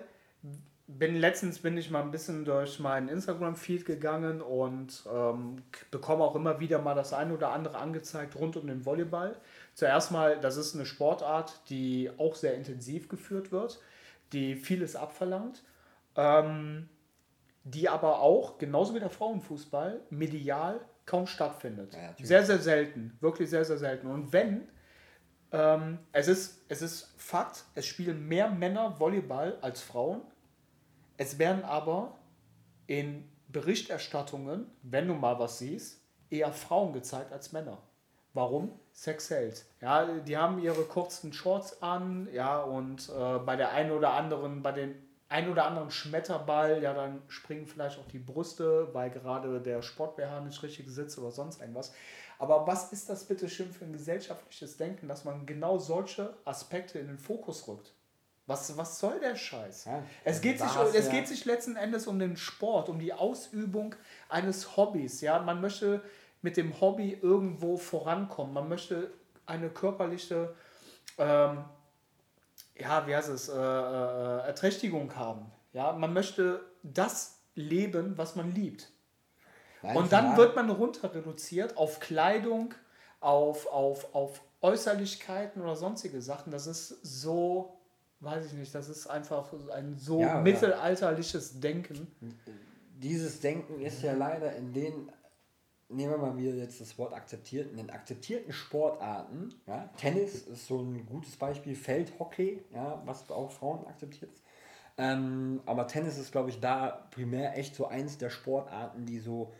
[0.87, 6.35] bin letztens bin ich mal ein bisschen durch meinen Instagram-Feed gegangen und ähm, bekomme auch
[6.35, 9.35] immer wieder mal das eine oder andere angezeigt rund um den Volleyball.
[9.73, 13.79] Zuerst mal, das ist eine Sportart, die auch sehr intensiv geführt wird,
[14.31, 15.63] die vieles abverlangt.
[16.15, 16.87] Ähm,
[17.65, 21.93] die aber auch, genauso wie der Frauenfußball, medial kaum stattfindet.
[21.93, 23.17] Ja, sehr, sehr selten.
[23.19, 24.07] Wirklich sehr, sehr selten.
[24.07, 24.67] Und wenn,
[25.51, 30.21] ähm, es, ist, es ist Fakt, es spielen mehr Männer Volleyball als Frauen.
[31.17, 32.15] Es werden aber
[32.85, 37.79] in Berichterstattungen, wenn du mal was siehst, eher Frauen gezeigt als Männer.
[38.33, 38.79] Warum?
[38.91, 39.65] Sex hält.
[39.81, 44.61] Ja, die haben ihre kurzen Shorts an, ja, und äh, bei der einen oder anderen,
[44.61, 44.93] bei den
[45.27, 50.41] ein oder anderen Schmetterball, ja, dann springen vielleicht auch die Brüste, weil gerade der Sport-BH
[50.41, 51.93] nicht richtig sitzt oder sonst irgendwas.
[52.37, 56.99] Aber was ist das bitte schön für ein gesellschaftliches Denken, dass man genau solche Aspekte
[56.99, 57.93] in den Fokus rückt?
[58.47, 59.85] Was, was soll der Scheiß?
[59.85, 61.11] Ja, es geht, sich, es ja.
[61.11, 63.95] geht sich letzten Endes um den Sport, um die Ausübung
[64.29, 65.21] eines Hobbys.
[65.21, 65.39] Ja?
[65.39, 66.03] Man möchte
[66.43, 68.53] mit dem Hobby irgendwo vorankommen.
[68.53, 69.11] Man möchte
[69.47, 70.53] eine körperliche
[71.17, 71.65] ähm,
[72.77, 75.51] ja, wie heißt es, äh, äh, Erträchtigung haben.
[75.73, 78.91] Ja, man möchte das leben, was man liebt.
[79.81, 82.73] Nein, und dann wird man runter reduziert auf Kleidung,
[83.19, 86.51] auf, auf, auf Äußerlichkeiten oder sonstige Sachen.
[86.51, 87.77] Das ist so,
[88.19, 92.07] weiß ich nicht, das ist einfach ein so ja, mittelalterliches Denken.
[92.97, 95.11] Dieses Denken ist ja leider in den
[95.89, 100.67] nehmen wir mal wieder jetzt das Wort akzeptiert, in den akzeptierten Sportarten, ja, Tennis ist
[100.67, 104.43] so ein gutes Beispiel, Feldhockey, ja, was auch Frauen akzeptiert ist.
[104.97, 109.51] Ähm, aber Tennis ist, glaube ich, da primär echt so eins der Sportarten, die so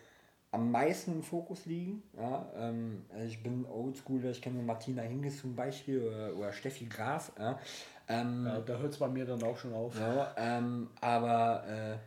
[0.52, 2.02] am meisten im Fokus liegen.
[2.18, 6.86] Ja, ähm, also ich bin Oldschooler, ich kenne Martina Hingis zum Beispiel oder, oder Steffi
[6.86, 7.34] Graf.
[7.38, 7.60] Ja,
[8.08, 10.00] ähm, ja da hört es bei mir dann auch schon auf.
[10.00, 11.98] Ja, ähm, aber äh,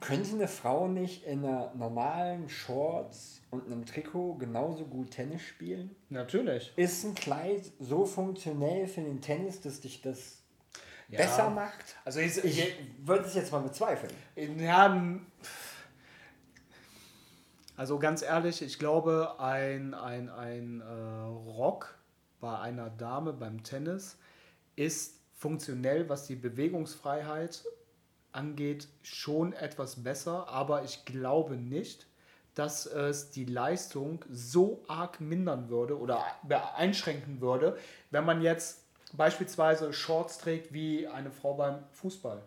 [0.00, 5.94] könnte eine Frau nicht in einer normalen Shorts und einem Trikot genauso gut Tennis spielen?
[6.08, 6.72] Natürlich.
[6.76, 10.42] Ist ein Kleid so funktionell für den Tennis, dass dich das
[11.08, 11.18] ja.
[11.18, 11.96] besser macht?
[12.04, 14.12] Also ich, ich würde es jetzt mal bezweifeln.
[14.58, 15.18] Ja,
[17.78, 21.96] also ganz ehrlich, ich glaube, ein, ein, ein äh, Rock
[22.40, 24.18] bei einer Dame beim Tennis
[24.74, 27.64] ist funktionell, was die Bewegungsfreiheit
[28.32, 32.06] angeht, schon etwas besser, aber ich glaube nicht,
[32.54, 36.24] dass es die Leistung so arg mindern würde oder
[36.76, 37.78] einschränken würde,
[38.10, 42.42] wenn man jetzt beispielsweise Shorts trägt wie eine Frau beim Fußball.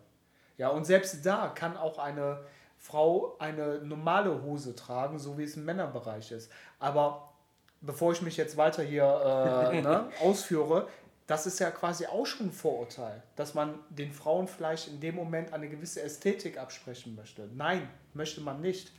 [0.58, 2.40] Ja, und selbst da kann auch eine
[2.78, 6.50] Frau eine normale Hose tragen, so wie es im Männerbereich ist.
[6.78, 7.32] Aber
[7.80, 10.88] bevor ich mich jetzt weiter hier äh, ne, ausführe,
[11.32, 15.14] das ist ja quasi auch schon ein Vorurteil, dass man den Frauen vielleicht in dem
[15.14, 17.48] Moment eine gewisse Ästhetik absprechen möchte.
[17.54, 18.92] Nein, möchte man nicht.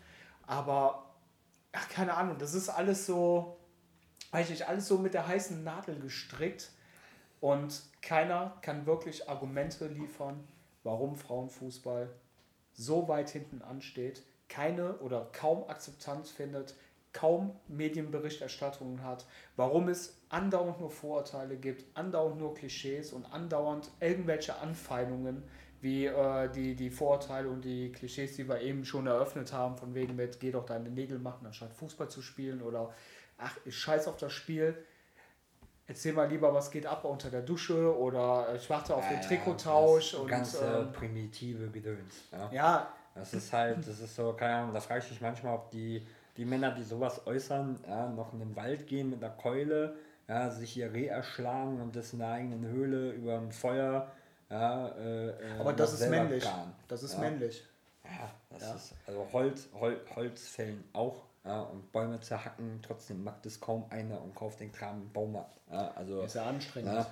[0.48, 1.14] Aber,
[1.74, 3.60] ach, keine Ahnung, das ist alles so,
[4.32, 6.72] weiß ich, alles so mit der heißen Nadel gestrickt.
[7.40, 10.48] Und keiner kann wirklich Argumente liefern,
[10.82, 12.10] warum Frauenfußball
[12.74, 16.74] so weit hinten ansteht, keine oder kaum Akzeptanz findet,
[17.14, 24.55] kaum Medienberichterstattungen hat, warum es andauernd nur Vorurteile gibt, andauernd nur Klischees und andauernd irgendwelche
[24.57, 25.43] Anfeindungen
[25.80, 29.93] wie äh, die, die Vorurteile und die Klischees, die wir eben schon eröffnet haben, von
[29.93, 32.93] wegen mit, geh doch deine Nägel machen, anstatt Fußball zu spielen oder
[33.38, 34.76] ach, ich scheiß auf das Spiel.
[35.86, 39.22] Erzähl mal lieber, was geht ab unter der Dusche oder ich warte auf ja, den
[39.22, 40.14] Trikottausch.
[40.14, 42.30] Ja, und, ganz äh, primitive Gedöns.
[42.32, 42.49] Ja.
[42.51, 42.93] ja.
[43.14, 46.07] Das ist halt, das ist so, keine Ahnung, da frage ich mich manchmal, ob die
[46.38, 49.96] die Männer, die sowas äußern, ja, noch in den Wald gehen mit einer Keule,
[50.28, 54.12] ja, sich ihr Reh erschlagen und das in der eigenen Höhle über ein Feuer.
[54.50, 56.44] Ja, äh, äh Aber das ist männlich.
[56.44, 56.74] Garen.
[56.88, 57.64] Das ist männlich.
[58.04, 61.24] Ja, das ist also Holz, Hol, Holzfällen auch.
[61.46, 65.60] Ja, und Bäume zerhacken, trotzdem mag das kaum einer und kauft den Kram im Baumarkt.
[65.70, 67.06] Ja, also, ist ja anstrengend.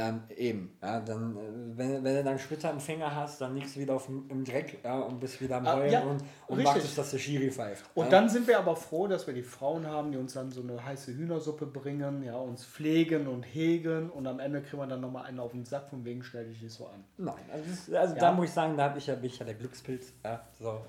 [0.00, 1.40] Ähm, eben, ja, dann, äh,
[1.76, 4.78] wenn, wenn du dann Splitter im Finger hast, dann liegst du wieder auf, im Dreck
[4.84, 7.84] ja, und bist wieder am ah, Heulen ja, und, und wartest, dass der Schiri pfeift.
[7.94, 8.10] Und ja.
[8.10, 10.84] dann sind wir aber froh, dass wir die Frauen haben, die uns dann so eine
[10.84, 15.26] heiße Hühnersuppe bringen, ja, uns pflegen und hegen und am Ende kriegen wir dann nochmal
[15.26, 17.02] einen auf den Sack, von wegen stell dich nicht so an.
[17.16, 19.54] Nein, also, also da muss ich sagen, da habe ich ja, bin ich ja der
[19.54, 20.12] Glückspilz.
[20.24, 20.80] Ja, so,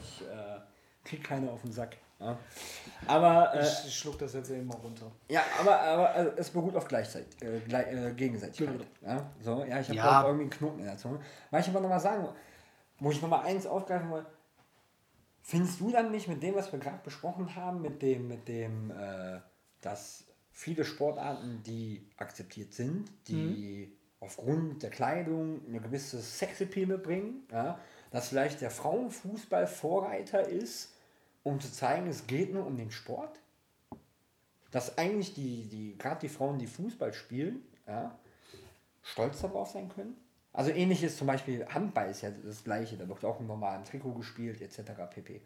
[0.00, 0.60] ich äh,
[1.02, 1.96] krieg keine auf den Sack.
[2.20, 2.38] Ja.
[3.06, 5.10] Aber, äh, ich schluck das jetzt eben mal runter.
[5.28, 8.78] Ja, aber, aber also, es beruht auf Gleichzeit, äh, gleich, äh, Gegenseitigkeit.
[8.78, 9.12] Genau.
[9.14, 10.22] Ja, so, ja, ich habe ja.
[10.22, 11.20] irgendwie einen Knoten in der Zunge.
[11.50, 12.28] Weil ich aber nochmal sagen,
[12.98, 14.30] wo ich nochmal eins aufgreifen wollte,
[15.42, 18.90] findest du dann nicht mit dem, was wir gerade besprochen haben, mit dem, mit dem,
[18.90, 19.40] äh,
[19.80, 23.92] dass viele Sportarten, die akzeptiert sind, die mhm.
[24.20, 27.78] aufgrund der Kleidung eine gewisse Sexappeal mitbringen, ja,
[28.10, 30.93] dass vielleicht der Frauenfußball Vorreiter ist,
[31.44, 33.38] um zu zeigen, es geht nur um den Sport.
[34.72, 38.18] Dass eigentlich die, die gerade die Frauen, die Fußball spielen, ja,
[39.04, 40.16] stolz darauf sein können.
[40.52, 43.84] Also ähnlich ist zum Beispiel Handball ist ja das gleiche, da wird auch im normalen
[43.84, 44.92] Trikot gespielt, etc.
[45.10, 45.40] pp.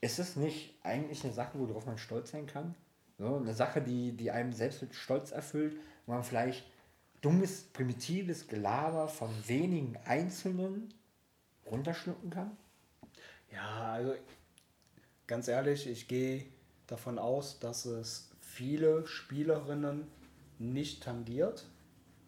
[0.00, 2.74] Ist es nicht eigentlich eine Sache, worauf man stolz sein kann?
[3.18, 5.76] So, eine Sache, die, die einem selbst mit Stolz erfüllt,
[6.06, 6.64] wo man vielleicht
[7.22, 10.92] dummes, primitives Gelaber von wenigen Einzelnen
[11.70, 12.56] runterschlucken kann?
[13.52, 14.14] Ja, also
[15.26, 16.46] ganz ehrlich, ich gehe
[16.86, 20.06] davon aus, dass es viele Spielerinnen
[20.58, 21.66] nicht tangiert.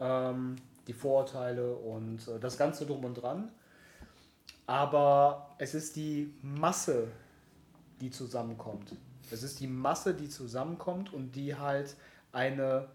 [0.00, 3.52] Ähm, die Vorurteile und äh, das Ganze drum und dran.
[4.66, 7.08] Aber es ist die Masse,
[8.00, 8.96] die zusammenkommt.
[9.30, 11.96] Es ist die Masse, die zusammenkommt und die halt
[12.32, 12.88] eine,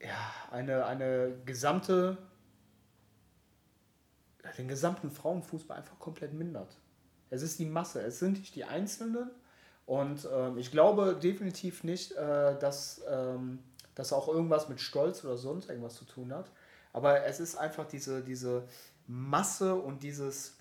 [0.00, 2.16] ja, eine, eine gesamte,
[4.56, 6.76] den gesamten Frauenfußball einfach komplett mindert.
[7.30, 9.30] Es ist die Masse, es sind nicht die Einzelnen.
[9.86, 13.58] Und ähm, ich glaube definitiv nicht, äh, dass ähm,
[13.94, 16.50] das auch irgendwas mit Stolz oder sonst irgendwas zu tun hat.
[16.92, 18.64] Aber es ist einfach diese, diese
[19.06, 20.56] Masse und dieses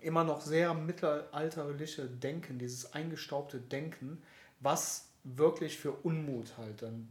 [0.00, 4.22] immer noch sehr mittelalterliche Denken, dieses eingestaubte Denken,
[4.60, 7.08] was wirklich für Unmut halt dann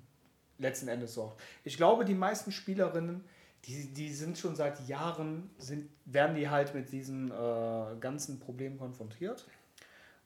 [0.60, 1.42] letzten Endes sorgt.
[1.64, 3.24] Ich glaube, die meisten Spielerinnen
[3.66, 8.78] die, die sind schon seit Jahren, sind, werden die halt mit diesen äh, ganzen Problemen
[8.78, 9.46] konfrontiert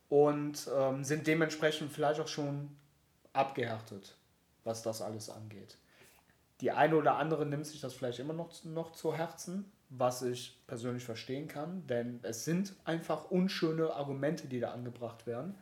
[0.10, 2.76] und ähm, sind dementsprechend vielleicht auch schon
[3.34, 4.16] abgehärtet,
[4.64, 5.78] was das alles angeht.
[6.62, 10.58] Die eine oder andere nimmt sich das vielleicht immer noch, noch zu Herzen, was ich
[10.66, 15.56] persönlich verstehen kann, denn es sind einfach unschöne Argumente, die da angebracht werden.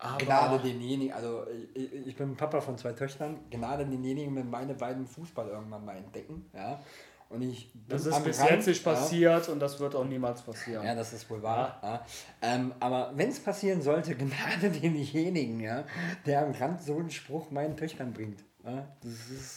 [0.00, 4.74] Aber Gnade denjenigen, also ich, ich bin Papa von zwei Töchtern, Gnade denjenigen, wenn meine
[4.74, 6.80] beiden Fußball irgendwann mal entdecken, ja.
[7.28, 9.52] Und ich das ist bis jetzt nicht passiert ja.
[9.52, 10.84] und das wird auch niemals passieren.
[10.84, 11.78] Ja, das ist wohl wahr.
[11.80, 11.88] Ja.
[11.92, 12.06] ja.
[12.42, 15.84] Ähm, aber wenn es passieren sollte, Gnade denjenigen, ja,
[16.26, 18.42] der am Rand so einen Spruch meinen Töchtern bringt.
[18.64, 18.88] Ja,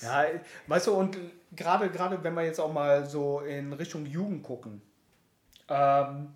[0.02, 0.26] ja
[0.68, 1.18] weißt du, und
[1.56, 4.82] gerade gerade wenn wir jetzt auch mal so in Richtung Jugend gucken,
[5.68, 6.36] ähm,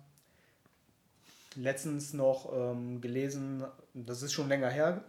[1.54, 5.02] letztens noch ähm, gelesen, das ist schon länger her,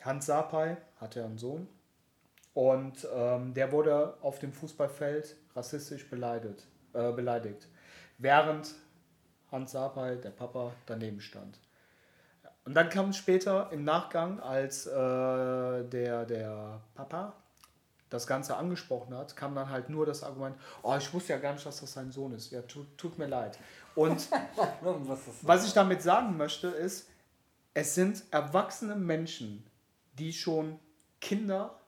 [0.00, 1.68] Hans Sapai hatte einen Sohn
[2.54, 7.68] und ähm, der wurde auf dem Fußballfeld rassistisch beleidigt, äh, beleidigt.
[8.18, 8.74] Während
[9.50, 11.58] Hans Sapai, der Papa, daneben stand.
[12.64, 17.32] Und dann kam später im Nachgang, als äh, der, der Papa
[18.10, 21.52] das Ganze angesprochen hat, kam dann halt nur das Argument, oh, ich wusste ja gar
[21.52, 22.50] nicht, dass das sein Sohn ist.
[22.50, 23.58] Ja, tut, tut mir leid.
[23.94, 24.28] Und
[24.80, 27.08] was, was ich damit sagen möchte, ist,
[27.74, 29.64] es sind erwachsene Menschen,
[30.18, 30.78] die schon
[31.20, 31.78] Kinder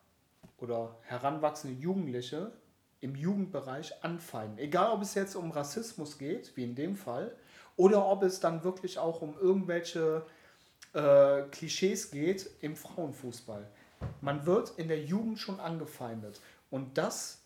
[0.58, 2.52] oder heranwachsende Jugendliche
[3.00, 4.58] im Jugendbereich anfeinden.
[4.58, 7.34] Egal, ob es jetzt um Rassismus geht, wie in dem Fall,
[7.76, 10.22] oder ob es dann wirklich auch um irgendwelche
[10.92, 13.66] äh, Klischees geht im Frauenfußball.
[14.20, 16.40] Man wird in der Jugend schon angefeindet.
[16.70, 17.42] Und das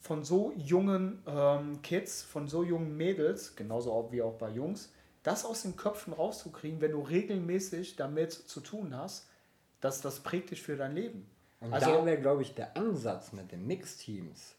[0.00, 4.92] von so jungen ähm, Kids, von so jungen Mädels, genauso wie auch bei Jungs,
[5.22, 9.28] das aus den Köpfen rauszukriegen, wenn du regelmäßig damit zu tun hast,
[9.80, 11.28] dass das prägt dich für dein Leben.
[11.60, 14.54] Und also, da wäre, glaube ich, der Ansatz mit den Mixteams.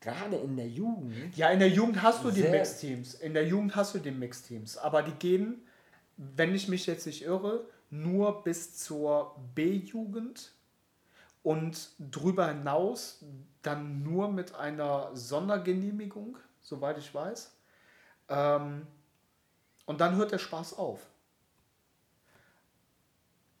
[0.00, 1.36] Gerade in der Jugend.
[1.36, 3.14] Ja, in der Jugend hast du die Mixteams.
[3.14, 4.78] In der Jugend hast du die Mixteams.
[4.78, 5.62] Aber die gehen,
[6.16, 10.52] wenn ich mich jetzt nicht irre, nur bis zur B-Jugend
[11.42, 13.24] und darüber hinaus
[13.62, 17.52] dann nur mit einer Sondergenehmigung, soweit ich weiß.
[18.28, 18.86] Ähm,
[19.86, 21.00] und dann hört der Spaß auf.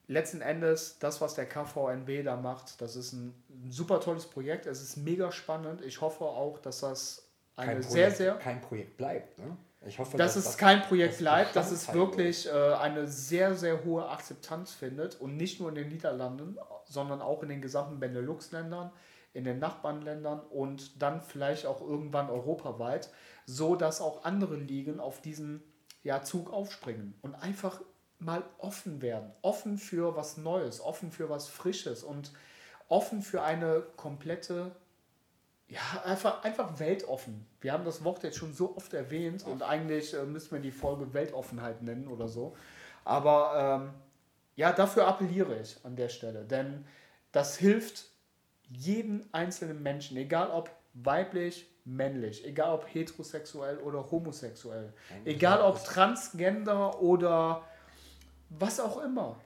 [0.06, 4.66] Letzten Endes, das, was der KVNB da macht, das ist ein, ein super tolles Projekt.
[4.66, 5.82] Es ist mega spannend.
[5.82, 8.34] Ich hoffe auch, dass das eine Projekt, sehr, sehr.
[8.36, 9.38] Kein Projekt bleibt.
[9.38, 9.56] Ne?
[9.88, 13.54] Ich hoffe, dass, dass es das, kein Projekt bleibt, dass es wirklich äh, eine sehr,
[13.54, 17.98] sehr hohe Akzeptanz findet und nicht nur in den Niederlanden, sondern auch in den gesamten
[17.98, 18.92] Benelux-Ländern,
[19.32, 23.10] in den Nachbarländern und dann vielleicht auch irgendwann europaweit,
[23.46, 25.62] so dass auch andere Ligen auf diesen
[26.02, 27.80] ja, Zug aufspringen und einfach
[28.18, 32.32] mal offen werden, offen für was Neues, offen für was Frisches und
[32.88, 34.72] offen für eine komplette
[35.68, 37.46] ja, einfach, einfach weltoffen.
[37.60, 40.70] Wir haben das Wort jetzt schon so oft erwähnt und eigentlich äh, müssten wir die
[40.70, 42.56] Folge Weltoffenheit nennen oder so.
[43.04, 43.94] Aber ähm,
[44.56, 46.86] ja, dafür appelliere ich an der Stelle, denn
[47.32, 48.06] das hilft
[48.70, 54.92] jedem einzelnen Menschen, egal ob weiblich, männlich, egal ob heterosexuell oder homosexuell,
[55.24, 57.62] egal ob transgender oder
[58.50, 59.38] was auch immer.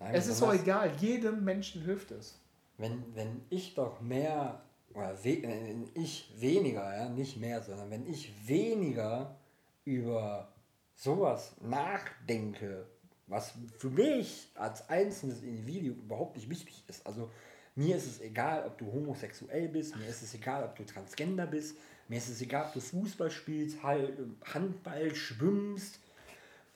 [0.00, 2.38] Nein, es ist doch egal, jedem Menschen hilft es.
[2.76, 4.60] Wenn, wenn ich doch mehr
[4.98, 9.36] oder we, wenn ich weniger, ja, nicht mehr, sondern wenn ich weniger
[9.84, 10.52] über
[10.94, 12.86] sowas nachdenke,
[13.28, 17.06] was für mich als einzelnes Individuum überhaupt nicht wichtig ist.
[17.06, 17.30] Also
[17.76, 21.46] mir ist es egal, ob du homosexuell bist, mir ist es egal, ob du transgender
[21.46, 21.76] bist,
[22.08, 26.00] mir ist es egal, ob du Fußball spielst, Handball, schwimmst,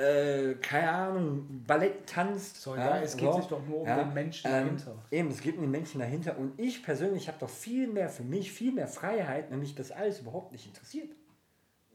[0.02, 2.60] äh, keine Ahnung, Ballett tanzt.
[2.60, 3.38] So, ja, es geht so.
[3.38, 4.94] sich doch nur um ja, den Menschen ähm, dahinter.
[5.10, 6.36] Eben, es geht um den Menschen dahinter.
[6.38, 10.20] Und ich persönlich habe doch viel mehr für mich, viel mehr Freiheit, nämlich das alles
[10.20, 11.10] überhaupt nicht interessiert.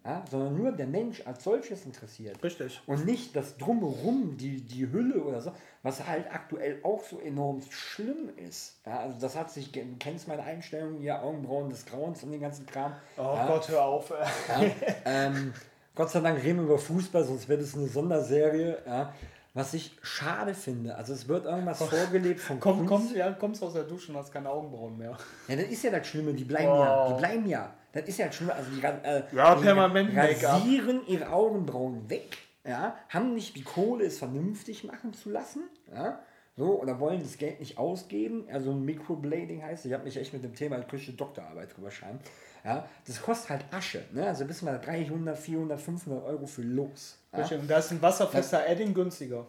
[0.06, 2.42] Ja, sondern nur der Mensch als solches interessiert.
[2.42, 2.82] Richtig.
[2.88, 5.52] Und nicht das Drumherum, die, die Hülle oder so,
[5.84, 8.80] was halt aktuell auch so enorm schlimm ist.
[8.86, 12.40] Ja, also das hat sich, du kennst meine Einstellung hier, Augenbrauen des Grauens und den
[12.40, 12.94] ganzen Kram.
[13.18, 14.10] Oh ja, Gott, hör auf.
[14.12, 14.72] Ja,
[15.04, 15.54] ähm,
[15.98, 18.78] Gott sei Dank reden wir über Fußball, sonst wäre das eine Sonderserie.
[18.86, 19.14] Ja.
[19.56, 23.74] Was ich schade finde, also es wird irgendwas vorgelebt von komm, komm, ja, kommst aus
[23.74, 25.18] der Dusche und hast keine Augenbrauen mehr.
[25.48, 26.84] Ja, das ist ja das Schlimme, die bleiben oh.
[26.84, 27.74] ja, die bleiben ja.
[27.92, 32.38] Das ist ja das Schlimme, also die, äh, ja, die permanent rasieren ihre Augenbrauen weg,
[32.64, 36.20] ja, haben nicht die Kohle, es vernünftig machen zu lassen, ja,
[36.56, 40.44] so, oder wollen das Geld nicht ausgeben, also Microblading heißt, ich habe mich echt mit
[40.44, 42.20] dem Thema Küche Doktorarbeit drüber schreiben,
[42.64, 44.04] ja, das kostet halt Asche.
[44.14, 44.26] Ne?
[44.26, 47.18] Also bist du mal 300, 400, 500 Euro für los.
[47.36, 47.46] Ja?
[47.58, 49.46] Und da ist ein wasserfester Edding günstiger.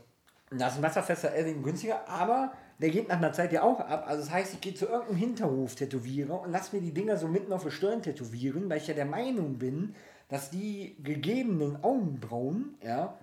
[0.51, 4.05] Da ist ein wasserfester Edding günstiger, aber der geht nach einer Zeit ja auch ab.
[4.07, 7.53] Also das heißt, ich gehe zu irgendeinem Hinterhof-Tätowierer und lass mir die Dinger so mitten
[7.53, 9.95] auf der Stirn tätowieren, weil ich ja der Meinung bin,
[10.29, 13.19] dass die gegebenen Augenbrauen, ja,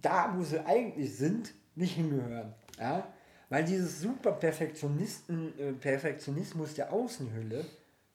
[0.00, 2.54] da wo sie eigentlich sind, nicht hingehören.
[2.78, 3.06] Ja?
[3.48, 7.64] Weil dieses super Perfektionisten, äh, Perfektionismus der Außenhülle,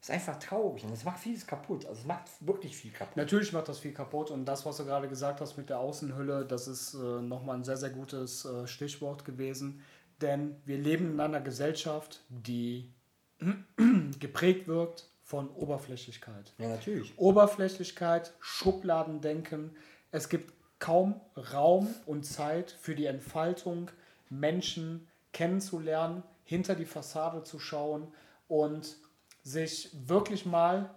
[0.01, 1.85] ist einfach traurig und es macht vieles kaputt.
[1.85, 3.17] Also es macht wirklich viel kaputt.
[3.17, 6.45] Natürlich macht das viel kaputt und das, was du gerade gesagt hast mit der Außenhülle,
[6.45, 9.81] das ist äh, nochmal ein sehr, sehr gutes äh, Stichwort gewesen.
[10.21, 12.93] Denn wir leben in einer Gesellschaft, die
[14.19, 16.53] geprägt wird von Oberflächlichkeit.
[16.57, 17.17] Ja, natürlich.
[17.17, 19.75] Oberflächlichkeit, Schubladendenken.
[20.11, 21.19] Es gibt kaum
[21.53, 23.91] Raum und Zeit für die Entfaltung,
[24.29, 28.07] Menschen kennenzulernen, hinter die Fassade zu schauen
[28.47, 28.97] und
[29.43, 30.95] sich wirklich mal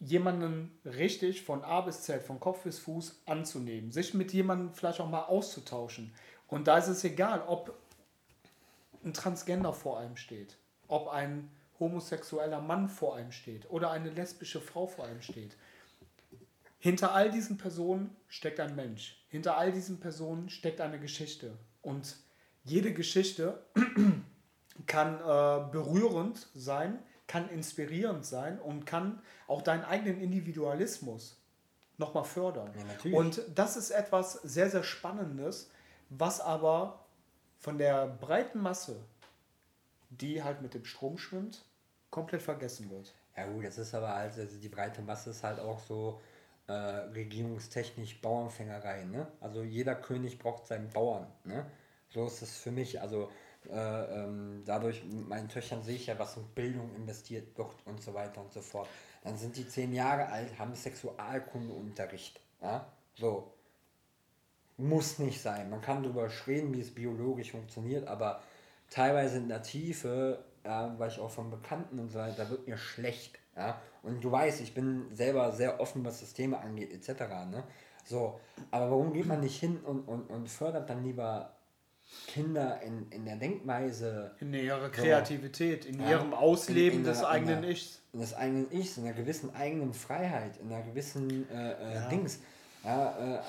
[0.00, 5.00] jemanden richtig von A bis Z, von Kopf bis Fuß anzunehmen, sich mit jemandem vielleicht
[5.00, 6.14] auch mal auszutauschen.
[6.48, 7.74] Und da ist es egal, ob
[9.04, 10.56] ein Transgender vor einem steht,
[10.88, 15.56] ob ein homosexueller Mann vor einem steht oder eine lesbische Frau vor einem steht.
[16.78, 19.16] Hinter all diesen Personen steckt ein Mensch.
[19.28, 21.56] Hinter all diesen Personen steckt eine Geschichte.
[21.80, 22.16] Und
[22.64, 23.64] jede Geschichte
[24.86, 31.40] kann äh, berührend sein, kann inspirierend sein und kann auch deinen eigenen Individualismus
[31.96, 32.70] nochmal fördern.
[33.04, 35.70] Ja, und das ist etwas sehr, sehr Spannendes,
[36.10, 37.04] was aber
[37.58, 38.96] von der breiten Masse,
[40.10, 41.64] die halt mit dem Strom schwimmt,
[42.10, 43.14] komplett vergessen wird.
[43.36, 46.20] Ja gut, das ist aber halt, also die breite Masse ist halt auch so
[46.66, 49.04] äh, regierungstechnisch Bauernfängerei.
[49.04, 49.26] Ne?
[49.40, 51.26] Also jeder König braucht seinen Bauern.
[51.44, 51.66] Ne?
[52.10, 53.00] So ist es für mich.
[53.00, 53.30] Also
[53.70, 58.02] äh, ähm, dadurch, mit meinen Töchtern sehe ich ja, was in Bildung investiert wird und
[58.02, 58.88] so weiter und so fort.
[59.22, 62.40] Dann sind die zehn Jahre alt, haben Sexualkundeunterricht.
[62.62, 62.86] Ja?
[63.14, 63.52] So.
[64.76, 65.70] Muss nicht sein.
[65.70, 68.42] Man kann darüber reden, wie es biologisch funktioniert, aber
[68.90, 72.66] teilweise in der Tiefe, ja, weil ich auch von Bekannten und so weiter, da wird
[72.66, 73.38] mir schlecht.
[73.56, 73.80] Ja?
[74.02, 77.20] Und du weißt, ich bin selber sehr offen, was das Thema angeht, etc.
[77.50, 77.64] Ne?
[78.04, 78.40] So,
[78.70, 81.53] aber warum geht man nicht hin und, und, und fördert dann lieber
[82.26, 84.32] Kinder in, in der Denkweise.
[84.40, 88.00] In ihrer Kreativität, in ja, ihrem Ausleben in, in des der, eigenen der, Ichs.
[88.12, 92.08] Des eigenen Ichs, in einer gewissen eigenen Freiheit, in einer gewissen äh, äh, ja.
[92.08, 92.40] Dings.
[92.84, 93.40] Ja, äh, äh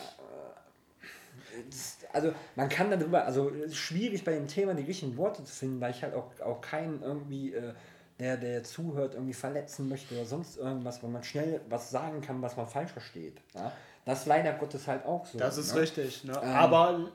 [2.11, 5.53] also man kann darüber, also es ist schwierig bei dem Thema die richtigen Worte zu
[5.53, 7.74] finden, weil ich halt auch, auch keinen irgendwie, äh,
[8.20, 12.41] der, der zuhört, irgendwie verletzen möchte oder sonst irgendwas, wo man schnell was sagen kann,
[12.41, 13.41] was man falsch versteht.
[13.53, 13.72] Ja?
[14.05, 15.38] Das ist leider Gottes halt auch so.
[15.38, 15.82] Das ist ne?
[15.82, 16.24] richtig.
[16.24, 16.39] Ne?
[16.41, 17.11] Ähm, Aber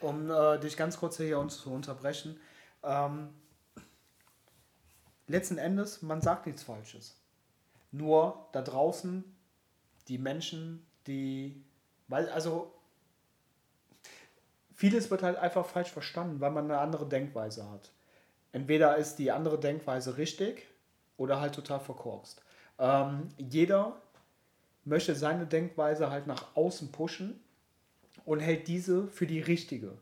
[0.00, 2.38] um äh, dich ganz kurz hier uns zu unterbrechen.
[2.82, 3.28] Ähm,
[5.26, 7.16] letzten Endes, man sagt nichts Falsches.
[7.92, 9.24] Nur da draußen
[10.08, 11.62] die Menschen, die,
[12.08, 12.72] weil, also
[14.74, 17.90] vieles wird halt einfach falsch verstanden, weil man eine andere Denkweise hat.
[18.52, 20.66] Entweder ist die andere Denkweise richtig
[21.16, 22.42] oder halt total verkorkst.
[22.78, 24.00] Ähm, jeder
[24.84, 27.40] möchte seine Denkweise halt nach außen pushen
[28.24, 29.92] und hält diese für die richtige.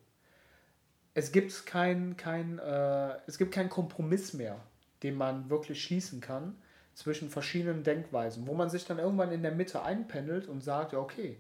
[1.14, 4.61] Es gibt keinen kein, äh, es gibt keinen Kompromiss mehr,
[5.03, 6.57] den man wirklich schließen kann
[6.95, 10.99] zwischen verschiedenen Denkweisen, wo man sich dann irgendwann in der Mitte einpendelt und sagt, ja,
[10.99, 11.39] okay,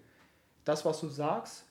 [0.64, 1.64] das, was du sagst,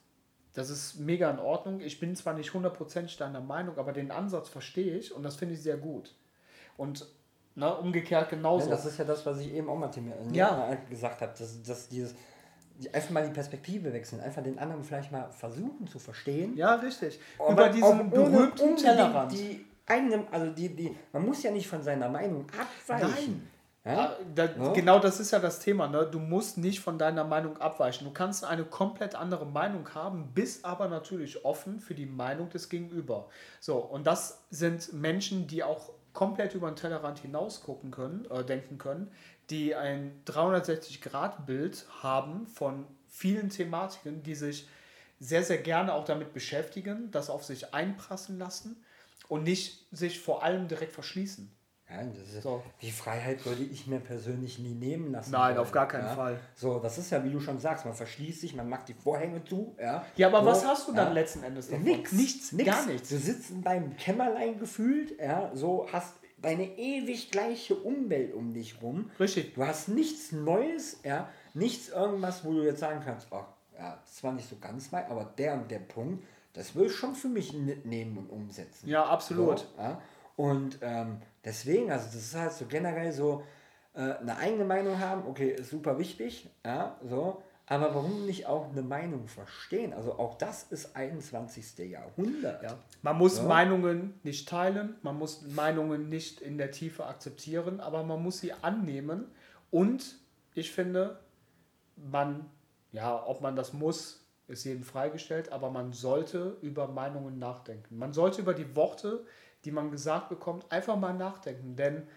[0.54, 1.82] das ist mega in Ordnung.
[1.82, 5.54] Ich bin zwar nicht hundertprozentig deiner Meinung, aber den Ansatz verstehe ich und das finde
[5.54, 6.16] ich sehr gut.
[6.78, 7.08] Und
[7.56, 8.66] na, ne, umgekehrt genauso.
[8.70, 9.90] Ja, das ist ja das, was ich eben auch mal
[10.32, 10.76] ja.
[10.90, 12.16] gesagt habe, dass, dass dieses
[12.94, 16.56] einfach mal die Perspektive wechseln, einfach den anderen vielleicht mal versuchen zu verstehen.
[16.56, 17.20] Ja, richtig.
[17.40, 19.32] Aber Über diesen berühmten Tellerrand.
[19.32, 23.10] Die, die eigene, also die, die, man muss ja nicht von seiner Meinung abweichen.
[23.10, 23.50] Nein.
[23.88, 24.00] Ja?
[24.00, 24.74] Ah, da, ja?
[24.74, 25.88] Genau das ist ja das Thema.
[25.88, 26.08] Ne?
[26.12, 28.06] Du musst nicht von deiner Meinung abweichen.
[28.06, 32.68] Du kannst eine komplett andere Meinung haben, bist aber natürlich offen für die Meinung des
[32.68, 33.30] Gegenüber.
[33.62, 38.44] So, und das sind Menschen, die auch komplett über den Tellerrand hinaus gucken können, äh,
[38.44, 39.12] denken können,
[39.50, 44.68] die ein 360-Grad-Bild haben von vielen Thematiken, die sich
[45.20, 48.84] sehr, sehr gerne auch damit beschäftigen, das auf sich einprassen lassen
[49.28, 51.52] und nicht sich vor allem direkt verschließen.
[51.90, 52.62] Ja, ist, so.
[52.82, 55.32] Die Freiheit würde ich mir persönlich nie nehmen lassen.
[55.32, 56.16] Nein, wollen, auf gar keinen ja?
[56.16, 56.40] Fall.
[56.54, 59.44] So, das ist ja, wie du schon sagst, man verschließt sich, man macht die Vorhänge
[59.46, 59.74] zu.
[59.80, 61.86] Ja, ja aber so, was hast du dann letzten Endes davon?
[61.86, 62.70] Nix, nichts, nix.
[62.70, 63.08] Gar nichts.
[63.08, 68.82] Du sitzt in deinem Kämmerlein gefühlt, ja, so hast deine ewig gleiche Umwelt um dich
[68.82, 69.12] rum.
[69.20, 69.56] Richtig.
[69.56, 73.44] Du hast nichts Neues, ja, nichts irgendwas, wo du jetzt sagen kannst, oh,
[73.78, 76.24] ja, das war nicht so ganz mein, aber der und der Punkt,
[76.54, 78.88] das will ich schon für mich mitnehmen und umsetzen.
[78.88, 79.60] Ja, absolut.
[79.60, 80.02] So, ja?
[80.36, 83.44] Und ähm, deswegen, also das ist halt so generell so
[83.94, 88.70] äh, eine eigene Meinung haben, okay, ist super wichtig, ja, so, aber warum nicht auch
[88.70, 89.94] eine Meinung verstehen?
[89.94, 91.78] Also auch das ist 21.
[91.90, 92.64] Jahrhundert.
[92.64, 92.78] Ja.
[93.02, 93.44] Man muss ja.
[93.44, 98.54] Meinungen nicht teilen, man muss Meinungen nicht in der Tiefe akzeptieren, aber man muss sie
[98.54, 99.26] annehmen.
[99.70, 100.16] Und
[100.54, 101.20] ich finde,
[101.98, 102.50] man,
[102.94, 107.98] ja, ob man das muss, ist jedem freigestellt, aber man sollte über Meinungen nachdenken.
[107.98, 109.26] Man sollte über die Worte,
[109.66, 111.76] die man gesagt bekommt, einfach mal nachdenken.
[111.76, 112.08] Denn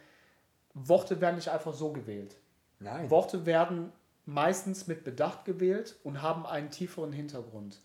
[0.74, 2.36] Worte werden nicht einfach so gewählt.
[2.78, 3.10] Nein.
[3.10, 3.92] Worte werden
[4.30, 7.80] meistens mit Bedacht gewählt und haben einen tieferen Hintergrund.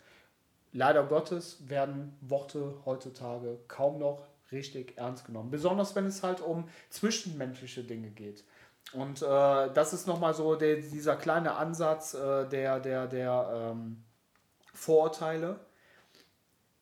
[0.72, 5.50] Leider Gottes werden Worte heutzutage kaum noch richtig ernst genommen.
[5.50, 8.44] Besonders wenn es halt um zwischenmenschliche Dinge geht.
[8.92, 9.24] Und äh,
[9.72, 14.04] das ist nochmal so der, dieser kleine Ansatz äh, der, der, der ähm,
[14.72, 15.58] Vorurteile.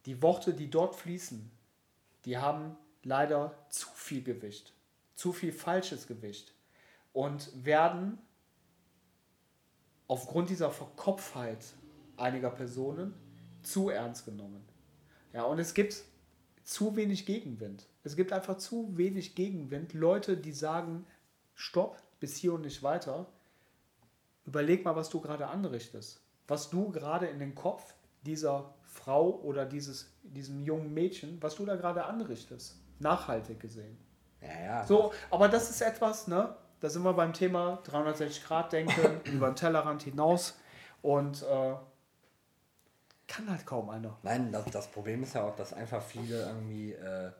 [0.04, 1.50] Die Worte, die dort fließen,
[2.26, 4.74] die haben leider zu viel Gewicht,
[5.14, 6.52] zu viel falsches Gewicht
[7.14, 8.18] und werden
[10.08, 11.64] aufgrund dieser Verkopfheit
[12.16, 13.14] einiger Personen
[13.62, 14.64] zu ernst genommen.
[15.32, 16.02] Ja, und es gibt
[16.62, 17.86] zu wenig Gegenwind.
[18.04, 19.92] Es gibt einfach zu wenig Gegenwind.
[19.94, 21.06] Leute, die sagen,
[21.54, 23.26] stopp, bis hier und nicht weiter.
[24.46, 26.20] Überleg mal, was du gerade anrichtest.
[26.46, 27.94] Was du gerade in den Kopf
[28.24, 32.76] dieser Frau oder dieses, diesem jungen Mädchen, was du da gerade anrichtest.
[33.00, 33.98] Nachhaltig gesehen.
[34.40, 34.86] Ja, ja.
[34.86, 36.54] So, aber das ist etwas, ne?
[36.80, 40.58] Da sind wir beim Thema 360 Grad denken, über den Tellerrand hinaus
[41.02, 41.74] und äh,
[43.26, 44.16] kann halt kaum einer.
[44.22, 47.30] Nein, das, das Problem ist ja auch, dass einfach viele irgendwie, äh,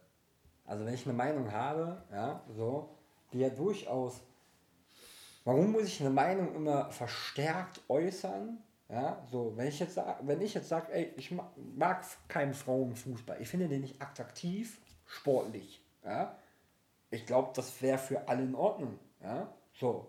[0.65, 2.97] also wenn ich eine Meinung habe, ja, so,
[3.33, 4.23] die ja durchaus,
[5.45, 8.59] warum muss ich eine Meinung immer verstärkt äußern?
[8.89, 12.55] Ja, so, wenn ich jetzt sag, wenn ich jetzt sage, ey, ich mag, mag keinen
[12.55, 16.37] Frauenfußball, ich finde den nicht attraktiv, sportlich, ja,
[17.11, 20.07] ich glaube, das wäre für alle in Ordnung, ja, so,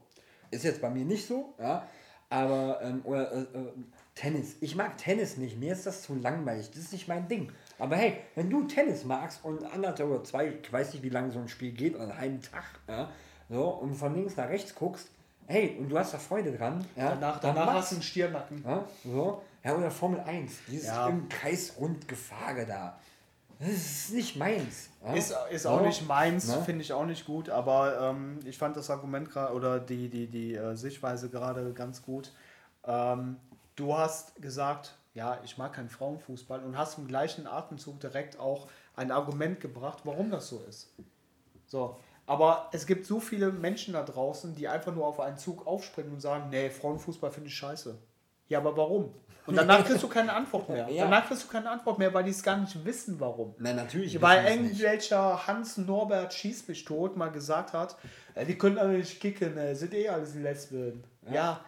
[0.51, 1.87] ist jetzt bei mir nicht so, ja,
[2.29, 3.71] aber, ähm, oder, äh, äh,
[4.13, 7.51] Tennis, ich mag Tennis nicht, mir ist das zu langweilig, das ist nicht mein Ding,
[7.79, 11.31] aber hey, wenn du Tennis magst und anderthalb oder zwei, ich weiß nicht, wie lange
[11.31, 13.09] so ein Spiel geht, oder einen Tag, ja,
[13.49, 15.09] so, und von links nach rechts guckst,
[15.47, 16.85] hey, und du hast da Freude dran.
[16.95, 18.63] Ja, danach danach hast du einen Stirnacken.
[18.63, 19.41] Ja, so.
[19.63, 21.07] ja, oder Formel 1, dieses ja.
[21.07, 22.99] im Kreis rund Gefage da.
[23.59, 24.89] Das ist nicht meins.
[25.03, 25.13] Ja?
[25.13, 26.61] Ist, ist auch nicht meins, ne?
[26.63, 30.27] finde ich auch nicht gut, aber ähm, ich fand das Argument gerade oder die, die,
[30.27, 32.31] die äh, Sichtweise gerade ganz gut.
[32.85, 33.37] Ähm,
[33.75, 38.67] du hast gesagt, ja, ich mag keinen Frauenfußball und hast im gleichen Atemzug direkt auch
[38.95, 40.93] ein Argument gebracht, warum das so ist.
[41.67, 45.65] So, aber es gibt so viele Menschen da draußen, die einfach nur auf einen Zug
[45.67, 47.97] aufspringen und sagen, nee, Frauenfußball finde ich scheiße.
[48.49, 49.13] Ja, aber warum?
[49.45, 50.87] Und danach kriegst du keine Antwort mehr.
[50.95, 51.03] Ja.
[51.03, 53.55] Danach kriegst du keine Antwort mehr, weil die es gar nicht wissen, warum.
[53.59, 54.19] Nein, natürlich.
[54.21, 57.97] Weil irgendwelcher Hans Norbert Schieß mich tot mal gesagt hat,
[58.33, 61.03] äh, die können alle nicht kicken, äh, sind eh alles Lesben.
[61.25, 61.33] Ja.
[61.33, 61.65] ja.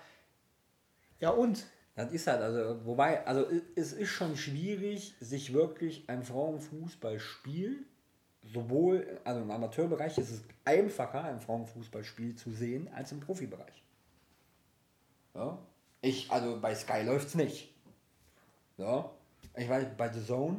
[1.20, 1.66] Ja und?
[1.96, 7.86] Das ist halt, also, wobei, also es ist schon schwierig, sich wirklich ein Frauenfußballspiel
[8.54, 13.84] sowohl, also im Amateurbereich ist es einfacher, ein Frauenfußballspiel zu sehen, als im Profibereich.
[15.34, 15.58] Ja?
[16.02, 17.74] Ich, also bei Sky läuft es nicht.
[18.78, 19.10] Ja?
[19.56, 20.58] Ich weiß, bei The Zone.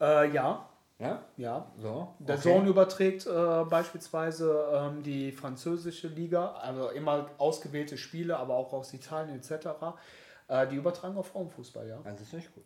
[0.00, 0.68] Äh, ja.
[0.98, 1.24] Ja?
[1.36, 1.72] Ja.
[1.76, 8.54] So, Der Zone überträgt äh, beispielsweise ähm, die französische Liga, also immer ausgewählte Spiele, aber
[8.54, 9.66] auch aus Italien etc.
[10.48, 11.98] Äh, die übertragen auf Frauenfußball, ja.
[12.04, 12.64] Das ist nicht gut.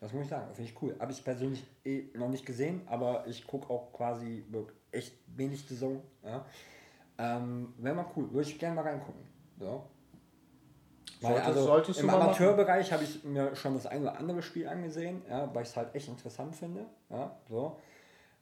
[0.00, 0.94] Das muss ich sagen, finde ich cool.
[1.00, 4.44] Habe ich persönlich eh noch nicht gesehen, aber ich gucke auch quasi
[4.92, 6.02] echt wenig die Saison.
[6.22, 6.44] Ja.
[7.16, 9.22] Ähm, Wäre mal cool, würde ich gerne mal reingucken.
[9.58, 9.84] So.
[11.20, 15.48] Weil, also Im Amateurbereich habe ich mir schon das ein oder andere Spiel angesehen, ja,
[15.54, 16.84] weil ich es halt echt interessant finde.
[17.08, 17.76] Ja, so.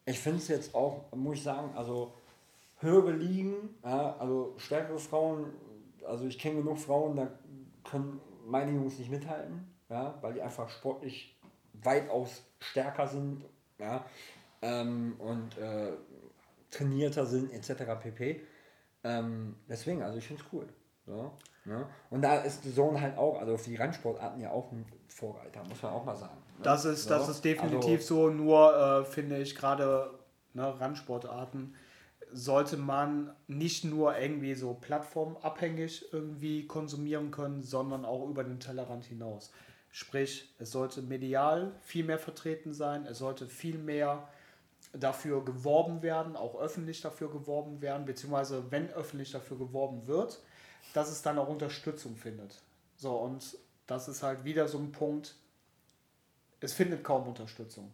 [0.05, 2.13] Ich finde es jetzt auch, muss ich sagen, also
[2.81, 3.55] höhere Ligen,
[3.85, 5.47] ja, also stärkere Frauen,
[6.05, 7.29] also ich kenne genug Frauen, da
[7.85, 11.39] können meine Jungs nicht mithalten, ja, weil die einfach sportlich
[11.75, 13.45] weitaus stärker sind
[13.79, 14.05] ja,
[14.61, 15.93] ähm, und äh,
[16.71, 17.85] trainierter sind etc.
[18.01, 18.41] pp.
[19.05, 20.69] Ähm, deswegen, also ich finde es cool.
[21.07, 21.33] So,
[21.65, 21.87] ne?
[22.11, 25.63] Und da ist die Zone halt auch, also für die Randsportarten ja auch ein Vorreiter,
[25.65, 26.37] muss man auch mal sagen.
[26.59, 26.65] Ne?
[26.65, 27.11] Das, ist, so.
[27.11, 30.11] das ist definitiv also, so, nur äh, finde ich gerade
[30.55, 31.75] ne, Randsportarten
[32.33, 39.05] sollte man nicht nur irgendwie so plattformabhängig irgendwie konsumieren können, sondern auch über den Tellerrand
[39.05, 39.53] hinaus.
[39.91, 44.29] Sprich, es sollte medial viel mehr vertreten sein, es sollte viel mehr
[44.95, 50.41] dafür geworben werden, auch öffentlich dafür geworben werden, beziehungsweise wenn öffentlich dafür geworben wird,
[50.95, 52.61] dass es dann auch Unterstützung findet.
[52.97, 53.57] So, und
[53.87, 55.35] das ist halt wieder so ein Punkt,
[56.61, 57.93] es findet kaum Unterstützung.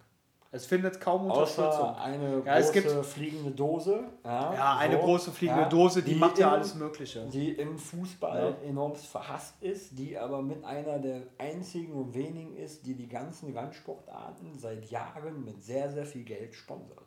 [0.51, 1.66] Es findet kaum Unterstützung.
[1.66, 4.05] Außer eine ja, große gibt, fliegende Dose.
[4.24, 7.26] Ja, ja eine so, große fliegende ja, Dose, die, die macht ja alles Mögliche.
[7.26, 12.86] Die im Fußball enorm verhasst ist, die aber mit einer der einzigen und wenigen ist,
[12.86, 17.05] die die ganzen Randsportarten seit Jahren mit sehr, sehr viel Geld sponsert.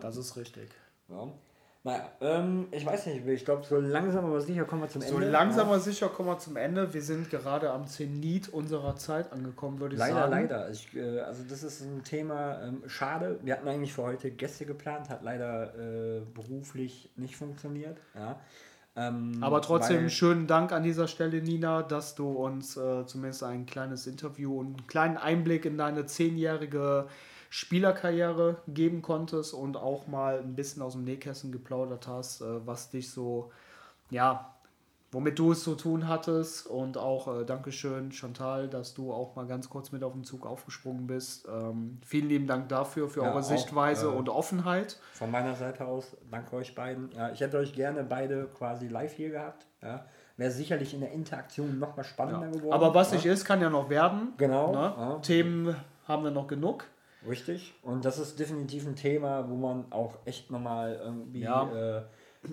[0.00, 0.68] Das ist richtig.
[1.08, 1.28] Ja.
[1.86, 5.14] Naja, ähm, ich weiß nicht, ich glaube, so langsam aber sicher kommen wir zum Ende.
[5.14, 6.92] So langsam aber sicher kommen wir zum Ende.
[6.92, 10.32] Wir sind gerade am Zenit unserer Zeit angekommen, würde ich leider, sagen.
[10.32, 11.16] Leider, leider.
[11.16, 13.38] Äh, also das ist ein Thema, ähm, schade.
[13.44, 17.98] Wir hatten eigentlich für heute Gäste geplant, hat leider äh, beruflich nicht funktioniert.
[18.16, 18.40] Ja.
[18.96, 23.66] Ähm, aber trotzdem schönen Dank an dieser Stelle, Nina, dass du uns äh, zumindest ein
[23.66, 27.06] kleines Interview und einen kleinen Einblick in deine zehnjährige
[27.50, 32.90] Spielerkarriere geben konntest und auch mal ein bisschen aus dem Nähkästchen geplaudert hast, äh, was
[32.90, 33.52] dich so,
[34.10, 34.55] ja,
[35.16, 36.66] womit du es zu tun hattest.
[36.66, 40.44] Und auch äh, Dankeschön, Chantal, dass du auch mal ganz kurz mit auf den Zug
[40.44, 41.48] aufgesprungen bist.
[41.48, 45.00] Ähm, vielen lieben Dank dafür, für ja, eure auch, Sichtweise äh, und Offenheit.
[45.14, 47.10] Von meiner Seite aus, danke euch beiden.
[47.12, 49.66] Ja, ich hätte euch gerne beide quasi live hier gehabt.
[49.82, 50.04] Ja.
[50.36, 52.74] Wäre sicherlich in der Interaktion noch mal spannender geworden.
[52.74, 54.34] Aber was nicht ist, kann ja noch werden.
[54.36, 54.72] Genau.
[54.72, 55.18] Ne?
[55.22, 56.84] Themen haben wir noch genug.
[57.26, 57.74] Richtig.
[57.82, 62.02] Und das ist definitiv ein Thema, wo man auch echt nochmal irgendwie äh,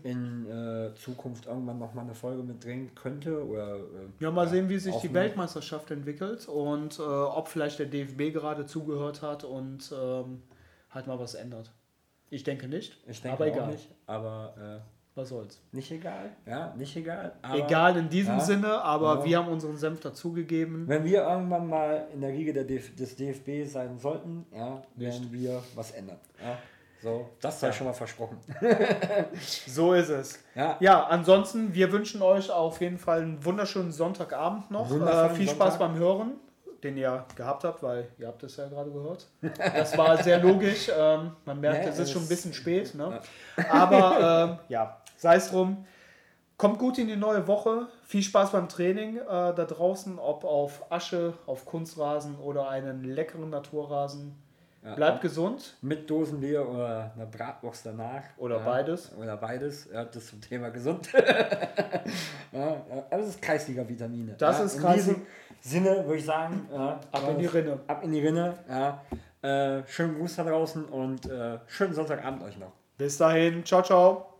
[0.03, 3.45] in äh, Zukunft irgendwann nochmal eine Folge mit drehen könnte.
[3.45, 3.79] Oder, äh,
[4.19, 5.13] Ja, mal sehen, wie sich die.
[5.13, 10.41] Weltmeisterschaft entwickelt und äh, ob vielleicht der DFB gerade zugehört hat und ähm,
[10.89, 11.71] halt mal was ändert.
[12.29, 13.71] Ich denke nicht, Ich denke aber auch egal.
[13.71, 13.89] nicht.
[14.07, 15.61] Aber äh, Was soll's.
[15.71, 16.31] nicht egal.
[16.47, 17.33] Ja, nicht egal.
[17.43, 19.25] Aber egal in diesem ja, Sinne, aber ja.
[19.25, 20.87] wir haben unseren Senf dazugegeben.
[20.87, 25.31] Wenn wir irgendwann mal in der Riege der DF des DFB sein sollten, ja, werden
[25.31, 26.17] wir was ändern.
[26.43, 26.57] Ja.
[27.03, 27.73] So, das sei Ja.
[27.73, 28.37] schon mal versprochen.
[29.67, 30.39] So ist es.
[30.55, 34.89] Ja, Ja, ansonsten, wir wünschen euch auf jeden Fall einen wunderschönen Sonntagabend noch.
[34.89, 35.79] Äh, viel Spaß Sonntag.
[35.79, 36.31] beim Hören,
[36.81, 39.27] den ihr gehabt habt, weil ihr habt es ja gerade gehört.
[39.57, 40.89] Das war sehr logisch.
[40.97, 42.95] Ähm, man merkt, Ja, es ist schon ein bisschen spät.
[42.95, 43.19] Ne?
[43.69, 45.85] Aber ähm, ja, sei es drum.
[46.55, 47.87] Kommt gut in die neue Woche.
[48.03, 53.49] Viel Spaß beim Training äh, da draußen, ob auf Asche, auf Kunstrasen oder einen leckeren
[53.49, 54.41] Naturrasen.
[54.83, 54.95] Ja.
[54.95, 55.75] Bleibt gesund.
[55.81, 58.23] mit Dosenbier oder einer Bratwurst danach.
[58.37, 59.11] Oder ja, beides.
[59.17, 59.87] Oder beides.
[59.93, 61.09] Ja, das zum Thema gesund.
[62.51, 62.77] ja, ja,
[63.09, 64.35] das ist Kreisliga-Vitamine.
[64.37, 65.25] Das ist In Kreisliga- diesem
[65.61, 67.79] Sinne würde ich sagen, Ab in die Rinne.
[67.87, 68.55] Ab in die Rinne.
[68.69, 69.01] Ja.
[69.41, 72.71] Äh, schönen Gruß da draußen und äh, schönen Sonntagabend euch noch.
[72.97, 73.63] Bis dahin.
[73.65, 74.32] Ciao, ciao.